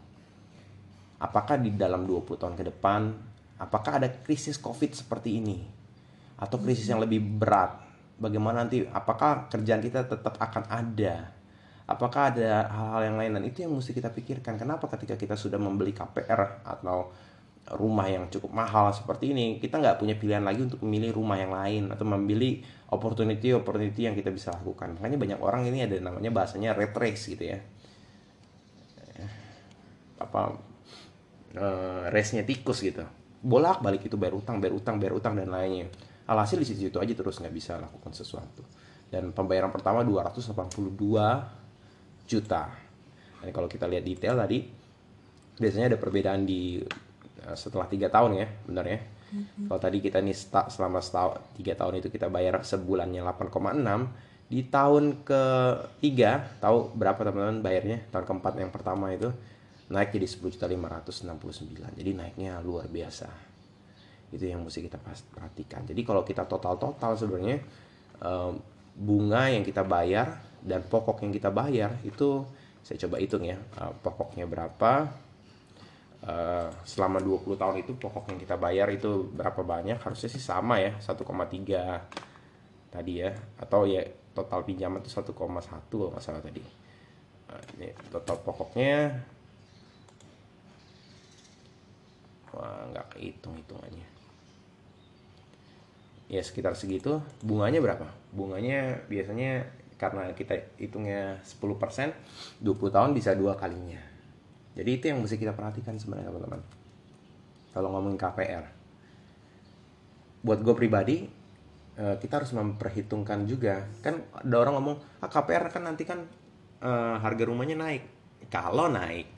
Apakah 1.20 1.58
di 1.58 1.74
dalam 1.74 2.06
20 2.06 2.40
tahun 2.40 2.54
ke 2.54 2.64
depan 2.70 3.00
apakah 3.58 3.98
ada 3.98 4.08
krisis 4.22 4.56
covid 4.60 4.94
seperti 4.94 5.40
ini? 5.40 5.58
Atau 6.40 6.60
krisis 6.60 6.88
yang 6.88 7.00
lebih 7.00 7.20
berat? 7.20 7.80
Bagaimana 8.14 8.62
nanti 8.62 8.86
apakah 8.86 9.50
kerjaan 9.50 9.82
kita 9.82 10.06
tetap 10.06 10.38
akan 10.38 10.64
ada? 10.70 11.34
Apakah 11.84 12.32
ada 12.32 12.68
hal-hal 12.72 13.12
yang 13.12 13.16
lain? 13.20 13.32
Dan 13.36 13.44
itu 13.44 13.60
yang 13.60 13.72
mesti 13.76 13.92
kita 13.92 14.08
pikirkan. 14.08 14.56
Kenapa 14.56 14.88
ketika 14.96 15.20
kita 15.20 15.36
sudah 15.36 15.60
membeli 15.60 15.92
KPR 15.92 16.64
atau 16.64 17.12
rumah 17.72 18.04
yang 18.12 18.28
cukup 18.28 18.52
mahal 18.52 18.92
seperti 18.92 19.32
ini 19.32 19.56
kita 19.56 19.80
nggak 19.80 19.96
punya 19.96 20.20
pilihan 20.20 20.44
lagi 20.44 20.68
untuk 20.68 20.84
memilih 20.84 21.16
rumah 21.16 21.40
yang 21.40 21.48
lain 21.56 21.88
atau 21.88 22.04
memilih 22.04 22.60
opportunity 22.92 23.56
opportunity 23.56 24.04
yang 24.04 24.12
kita 24.12 24.28
bisa 24.28 24.52
lakukan. 24.52 25.00
Makanya 25.00 25.16
banyak 25.16 25.38
orang 25.40 25.64
ini 25.72 25.88
ada 25.88 25.96
namanya 25.96 26.28
bahasanya 26.28 26.76
red 26.76 26.92
race 26.92 27.24
gitu 27.32 27.56
ya. 27.56 27.58
Apa 30.20 30.60
uh, 31.56 32.04
race-nya 32.12 32.44
tikus 32.44 32.84
gitu. 32.84 33.02
Bolak 33.40 33.80
balik 33.80 34.04
itu 34.04 34.20
bayar 34.20 34.36
utang 34.36 34.60
bayar 34.60 34.76
utang 34.76 35.00
bayar 35.00 35.16
utang 35.16 35.32
dan 35.32 35.48
lainnya. 35.48 35.88
Alhasil 36.28 36.60
di 36.60 36.68
situ 36.68 36.96
aja 37.00 37.12
terus 37.12 37.40
nggak 37.40 37.52
bisa 37.52 37.80
lakukan 37.80 38.12
sesuatu. 38.12 38.64
Dan 39.08 39.32
pembayaran 39.32 39.72
pertama 39.72 40.04
282 40.04 40.52
juta. 42.28 42.62
Dan 43.44 43.52
kalau 43.52 43.68
kita 43.68 43.84
lihat 43.84 44.04
detail 44.04 44.40
tadi, 44.40 44.64
biasanya 45.60 45.92
ada 45.92 45.98
perbedaan 46.00 46.48
di 46.48 46.80
setelah 47.52 47.84
tiga 47.84 48.08
tahun 48.08 48.40
ya, 48.40 48.46
benar 48.64 48.86
ya. 48.88 48.98
Mm-hmm. 49.04 49.66
Kalau 49.68 49.80
tadi 49.80 49.98
kita 50.00 50.18
nih 50.24 50.36
selama 50.72 51.04
setahun, 51.04 51.44
tiga 51.60 51.76
tahun 51.76 52.00
itu 52.00 52.08
kita 52.08 52.32
bayar 52.32 52.64
sebulannya 52.64 53.20
8,6, 53.20 54.48
di 54.48 54.60
tahun 54.68 55.24
ketiga 55.24 56.56
tahu 56.60 56.96
berapa 56.96 57.20
teman-teman 57.20 57.60
bayarnya? 57.60 57.98
Tahun 58.08 58.24
keempat 58.24 58.52
yang 58.60 58.72
pertama 58.72 59.12
itu 59.12 59.32
naik 59.92 60.16
jadi 60.16 60.26
10 60.28 60.54
juta 60.54 60.66
569. 60.68 62.00
Jadi 62.00 62.10
naiknya 62.16 62.60
luar 62.64 62.88
biasa. 62.88 63.28
Itu 64.32 64.44
yang 64.44 64.64
mesti 64.64 64.84
kita 64.84 65.00
perhatikan. 65.00 65.84
Jadi 65.84 66.00
kalau 66.04 66.24
kita 66.24 66.48
total-total 66.48 67.12
sebenarnya 67.16 67.60
um, 68.20 68.60
bunga 68.94 69.50
yang 69.50 69.66
kita 69.66 69.82
bayar 69.82 70.38
dan 70.62 70.86
pokok 70.86 71.26
yang 71.26 71.32
kita 71.34 71.50
bayar 71.50 71.98
itu 72.06 72.46
saya 72.84 73.00
coba 73.08 73.16
hitung 73.18 73.42
ya 73.42 73.58
uh, 73.80 73.92
pokoknya 74.00 74.46
berapa 74.46 75.10
uh, 76.24 76.68
selama 76.84 77.20
20 77.20 77.60
tahun 77.60 77.76
itu 77.80 77.92
pokok 78.00 78.32
yang 78.32 78.40
kita 78.40 78.56
bayar 78.56 78.88
itu 78.90 79.28
berapa 79.32 79.60
banyak? 79.60 80.00
Harusnya 80.00 80.28
sih 80.32 80.42
sama 80.42 80.80
ya 80.80 80.96
1,3 81.00 81.20
tadi 82.92 83.12
ya. 83.20 83.30
Atau 83.60 83.84
ya 83.84 84.02
total 84.32 84.64
pinjaman 84.64 85.04
itu 85.04 85.12
1,1 85.12 85.30
kalau 85.36 86.10
nggak 86.10 86.24
salah 86.24 86.42
tadi. 86.42 86.64
Uh, 87.52 87.64
ini 87.76 87.92
total 88.08 88.40
pokoknya 88.40 89.20
wah 92.54 92.86
nggak 92.94 93.18
kehitung 93.18 93.58
hitungannya 93.58 94.06
ya 96.32 96.40
sekitar 96.40 96.72
segitu. 96.72 97.20
Bunganya 97.44 97.84
berapa? 97.84 98.08
Bunganya 98.32 99.04
biasanya 99.06 99.68
karena 99.94 100.32
kita 100.34 100.58
hitungnya 100.80 101.38
10% 101.46 102.10
20 102.60 102.66
tahun 102.90 103.10
bisa 103.14 103.30
dua 103.38 103.54
kalinya 103.54 104.13
jadi 104.74 104.90
itu 104.90 105.04
yang 105.06 105.22
mesti 105.22 105.38
kita 105.38 105.54
perhatikan 105.54 105.94
sebenarnya 105.94 106.34
teman-teman. 106.34 106.60
Kalau 107.70 107.88
ngomongin 107.94 108.18
KPR 108.18 108.64
buat 110.44 110.60
gue 110.60 110.74
pribadi 110.76 111.24
eh, 111.96 112.16
kita 112.18 112.42
harus 112.42 112.50
memperhitungkan 112.52 113.46
juga. 113.46 113.86
Kan 114.02 114.26
ada 114.34 114.56
orang 114.58 114.74
ngomong 114.82 114.96
ah, 115.22 115.30
KPR 115.30 115.70
kan 115.70 115.82
nanti 115.86 116.02
kan 116.02 116.26
uh, 116.82 117.16
harga 117.22 117.44
rumahnya 117.46 117.78
naik. 117.78 118.04
Kalau 118.50 118.90
naik 118.90 119.30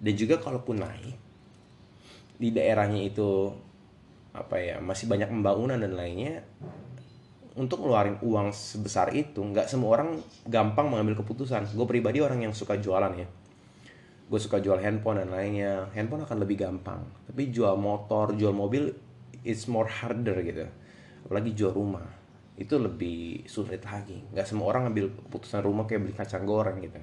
dan 0.00 0.14
juga 0.16 0.40
kalaupun 0.40 0.80
naik 0.80 1.16
di 2.34 2.50
daerahnya 2.50 3.04
itu 3.04 3.52
apa 4.34 4.58
ya 4.58 4.76
masih 4.82 5.06
banyak 5.06 5.30
pembangunan 5.30 5.78
dan 5.78 5.94
lainnya 5.94 6.42
untuk 7.54 7.86
ngeluarin 7.86 8.18
uang 8.18 8.50
sebesar 8.50 9.14
itu 9.14 9.38
nggak 9.38 9.70
semua 9.70 9.94
orang 10.00 10.18
gampang 10.48 10.88
mengambil 10.88 11.20
keputusan. 11.22 11.68
Gue 11.76 11.86
pribadi 11.86 12.18
orang 12.24 12.42
yang 12.42 12.56
suka 12.56 12.80
jualan 12.80 13.12
ya 13.14 13.28
gue 14.24 14.40
suka 14.40 14.58
jual 14.60 14.80
handphone 14.80 15.20
dan 15.20 15.30
lainnya. 15.30 15.88
Handphone 15.92 16.24
akan 16.24 16.38
lebih 16.40 16.56
gampang. 16.64 17.04
Tapi 17.28 17.52
jual 17.52 17.76
motor 17.76 18.32
jual 18.32 18.56
mobil 18.56 18.88
it's 19.44 19.68
more 19.68 19.86
harder 19.86 20.40
gitu. 20.40 20.64
Apalagi 21.28 21.50
jual 21.52 21.72
rumah. 21.76 22.08
Itu 22.56 22.80
lebih 22.80 23.44
sulit 23.44 23.84
lagi. 23.84 24.24
Nggak 24.32 24.46
semua 24.48 24.72
orang 24.72 24.90
ambil 24.94 25.12
keputusan 25.12 25.60
rumah 25.60 25.84
kayak 25.84 26.08
beli 26.08 26.14
kacang 26.16 26.48
goreng 26.48 26.80
gitu. 26.80 27.00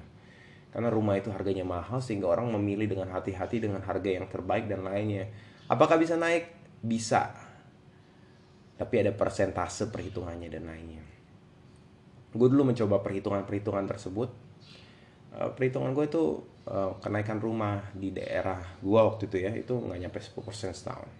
Karena 0.72 0.88
rumah 0.88 1.20
itu 1.20 1.28
harganya 1.28 1.68
mahal 1.68 2.00
sehingga 2.00 2.32
orang 2.32 2.48
memilih 2.56 2.96
dengan 2.96 3.12
hati-hati 3.12 3.60
dengan 3.60 3.84
harga 3.84 4.08
yang 4.08 4.24
terbaik 4.26 4.66
dan 4.66 4.82
lainnya. 4.82 5.28
Apakah 5.68 6.00
bisa 6.00 6.16
naik? 6.16 6.48
Bisa. 6.80 7.28
Tapi 8.80 8.94
ada 8.98 9.12
persentase 9.12 9.92
perhitungannya 9.92 10.48
dan 10.48 10.64
lainnya. 10.64 11.04
Gue 12.32 12.48
dulu 12.48 12.72
mencoba 12.72 13.04
perhitungan-perhitungan 13.04 13.84
tersebut. 13.84 14.32
Uh, 15.36 15.52
perhitungan 15.52 15.92
gue 15.92 16.08
itu 16.08 16.24
uh, 16.68 16.98
kenaikan 17.02 17.42
rumah 17.42 17.90
di 17.94 18.14
daerah 18.14 18.60
gue 18.78 19.00
waktu 19.00 19.26
itu 19.26 19.36
ya 19.42 19.50
itu 19.54 19.72
nggak 19.74 19.98
nyampe 19.98 20.18
10% 20.20 20.74
setahun. 20.76 21.10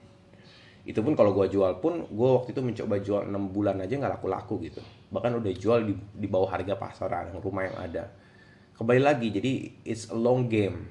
Itu 0.82 0.98
pun 1.06 1.14
kalau 1.14 1.30
gue 1.30 1.46
jual 1.46 1.78
pun 1.78 2.06
gue 2.10 2.28
waktu 2.42 2.54
itu 2.54 2.60
mencoba 2.62 2.94
jual 2.98 3.22
6 3.30 3.54
bulan 3.54 3.78
aja 3.82 3.94
nggak 3.94 4.18
laku-laku 4.18 4.66
gitu. 4.66 4.82
Bahkan 5.14 5.32
udah 5.38 5.52
jual 5.54 5.78
di, 5.86 5.94
di 5.94 6.26
bawah 6.26 6.50
harga 6.50 6.74
pasaran 6.74 7.34
rumah 7.38 7.66
yang 7.70 7.76
ada. 7.78 8.04
Kembali 8.74 9.00
lagi 9.02 9.30
jadi 9.30 9.52
it's 9.86 10.10
a 10.10 10.16
long 10.18 10.50
game. 10.50 10.90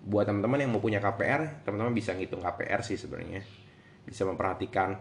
Buat 0.00 0.32
teman-teman 0.32 0.58
yang 0.64 0.70
mau 0.72 0.82
punya 0.82 0.98
KPR 0.98 1.62
teman-teman 1.62 1.94
bisa 1.94 2.16
ngitung 2.16 2.42
KPR 2.42 2.82
sih 2.82 2.98
sebenarnya. 2.98 3.42
Bisa 4.02 4.26
memperhatikan 4.26 4.98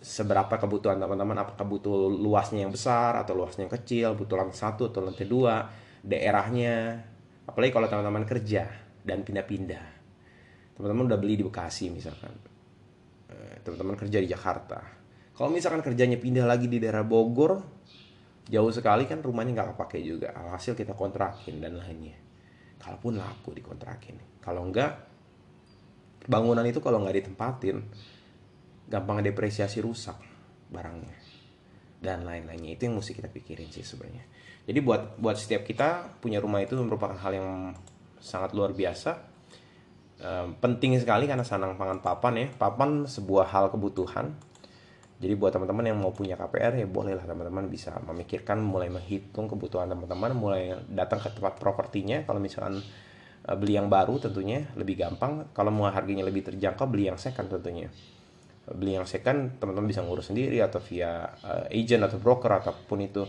seberapa 0.00 0.56
kebutuhan 0.56 0.96
teman-teman 0.96 1.44
apakah 1.44 1.66
butuh 1.68 2.08
luasnya 2.08 2.64
yang 2.64 2.72
besar 2.72 3.20
atau 3.20 3.36
luasnya 3.36 3.68
yang 3.68 3.74
kecil 3.76 4.08
butuh 4.16 4.40
lantai 4.40 4.56
satu 4.56 4.88
atau 4.88 5.04
lantai 5.04 5.28
dua 5.28 5.68
daerahnya 6.00 7.04
apalagi 7.48 7.72
kalau 7.72 7.86
teman-teman 7.88 8.24
kerja 8.28 8.68
dan 9.04 9.24
pindah-pindah. 9.24 9.84
Teman-teman 10.76 11.04
udah 11.12 11.18
beli 11.20 11.40
di 11.40 11.44
Bekasi 11.44 11.92
misalkan. 11.92 12.32
Eh, 13.30 13.60
teman-teman 13.64 13.96
kerja 13.96 14.18
di 14.20 14.28
Jakarta. 14.28 14.80
Kalau 15.36 15.48
misalkan 15.48 15.80
kerjanya 15.80 16.20
pindah 16.20 16.44
lagi 16.44 16.68
di 16.68 16.76
daerah 16.76 17.04
Bogor 17.04 17.60
jauh 18.50 18.72
sekali 18.74 19.06
kan 19.06 19.22
rumahnya 19.24 19.56
nggak 19.56 19.68
kepake 19.76 20.00
juga. 20.04 20.36
Alhasil 20.36 20.76
kita 20.76 20.92
kontrakin 20.92 21.60
dan 21.62 21.80
lainnya. 21.80 22.16
Kalaupun 22.80 23.20
laku 23.20 23.56
dikontrakin. 23.56 24.40
Kalau 24.40 24.64
enggak 24.64 25.08
bangunan 26.28 26.64
itu 26.68 26.80
kalau 26.84 27.00
nggak 27.00 27.24
ditempatin 27.24 27.80
gampang 28.88 29.24
depresiasi 29.24 29.80
rusak 29.80 30.16
barangnya. 30.68 31.16
Dan 32.00 32.24
lain-lainnya. 32.24 32.76
Itu 32.76 32.88
yang 32.88 32.96
mesti 33.00 33.12
kita 33.12 33.28
pikirin 33.28 33.68
sih 33.68 33.84
sebenarnya 33.84 34.24
jadi 34.68 34.78
buat 34.84 35.16
buat 35.16 35.36
setiap 35.40 35.64
kita 35.64 36.20
punya 36.20 36.38
rumah 36.42 36.60
itu 36.60 36.76
merupakan 36.76 37.16
hal 37.16 37.32
yang 37.32 37.50
sangat 38.20 38.52
luar 38.52 38.76
biasa. 38.76 39.10
E, 40.20 40.30
penting 40.60 41.00
sekali 41.00 41.24
karena 41.24 41.42
sanang 41.42 41.80
pangan 41.80 42.04
papan 42.04 42.34
ya. 42.36 42.46
Papan 42.52 43.08
sebuah 43.08 43.48
hal 43.50 43.72
kebutuhan. 43.72 44.36
Jadi 45.20 45.36
buat 45.36 45.52
teman-teman 45.52 45.84
yang 45.84 45.98
mau 46.00 46.16
punya 46.16 46.32
KPR 46.32 46.80
ya 46.80 46.88
bolehlah 46.88 47.28
teman-teman 47.28 47.68
bisa 47.68 47.92
memikirkan 48.00 48.56
mulai 48.56 48.88
menghitung 48.88 49.52
kebutuhan 49.52 49.84
teman-teman 49.84 50.32
mulai 50.32 50.72
datang 50.88 51.20
ke 51.20 51.32
tempat 51.32 51.60
propertinya. 51.60 52.24
Kalau 52.24 52.40
misalkan 52.40 52.80
eh, 53.48 53.56
beli 53.56 53.76
yang 53.80 53.88
baru 53.88 54.20
tentunya 54.20 54.68
lebih 54.76 55.00
gampang. 55.00 55.52
Kalau 55.56 55.72
mau 55.72 55.88
harganya 55.88 56.24
lebih 56.24 56.44
terjangkau 56.52 56.84
beli 56.84 57.08
yang 57.08 57.16
second 57.16 57.48
tentunya. 57.48 57.88
Beli 58.70 59.00
yang 59.00 59.08
second 59.08 59.56
teman-teman 59.56 59.88
bisa 59.88 60.04
ngurus 60.04 60.30
sendiri 60.30 60.62
atau 60.62 60.78
via 60.78 61.26
uh, 61.42 61.66
agent 61.74 62.06
atau 62.06 62.22
broker 62.22 62.62
ataupun 62.62 62.98
itu 63.02 63.26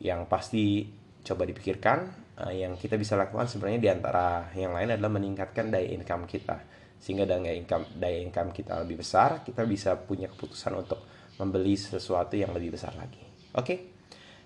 yang 0.00 0.26
pasti 0.26 0.88
coba 1.20 1.44
dipikirkan 1.44 1.98
uh, 2.40 2.52
yang 2.52 2.76
kita 2.80 2.96
bisa 2.96 3.14
lakukan 3.14 3.46
sebenarnya 3.46 3.80
di 3.80 3.90
antara 3.92 4.48
yang 4.56 4.72
lain 4.72 4.96
adalah 4.96 5.12
meningkatkan 5.12 5.68
daya 5.68 5.88
income 5.92 6.24
kita. 6.24 6.56
Sehingga 7.00 7.24
daya 7.24 7.52
income 7.56 7.96
daya 7.96 8.18
income 8.20 8.52
kita 8.52 8.80
lebih 8.84 9.00
besar 9.00 9.40
kita 9.40 9.64
bisa 9.64 9.96
punya 9.96 10.28
keputusan 10.28 10.72
untuk 10.76 11.00
membeli 11.40 11.76
sesuatu 11.76 12.36
yang 12.36 12.52
lebih 12.52 12.76
besar 12.76 12.92
lagi. 12.96 13.24
Oke? 13.56 13.64
Okay? 13.64 13.78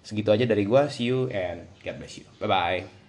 segitu 0.04 0.28
aja 0.30 0.44
dari 0.44 0.68
gua. 0.68 0.92
See 0.92 1.08
you 1.08 1.32
and 1.32 1.64
God 1.80 1.96
bless 1.98 2.20
you. 2.20 2.28
Bye 2.38 2.46
bye 2.46 3.03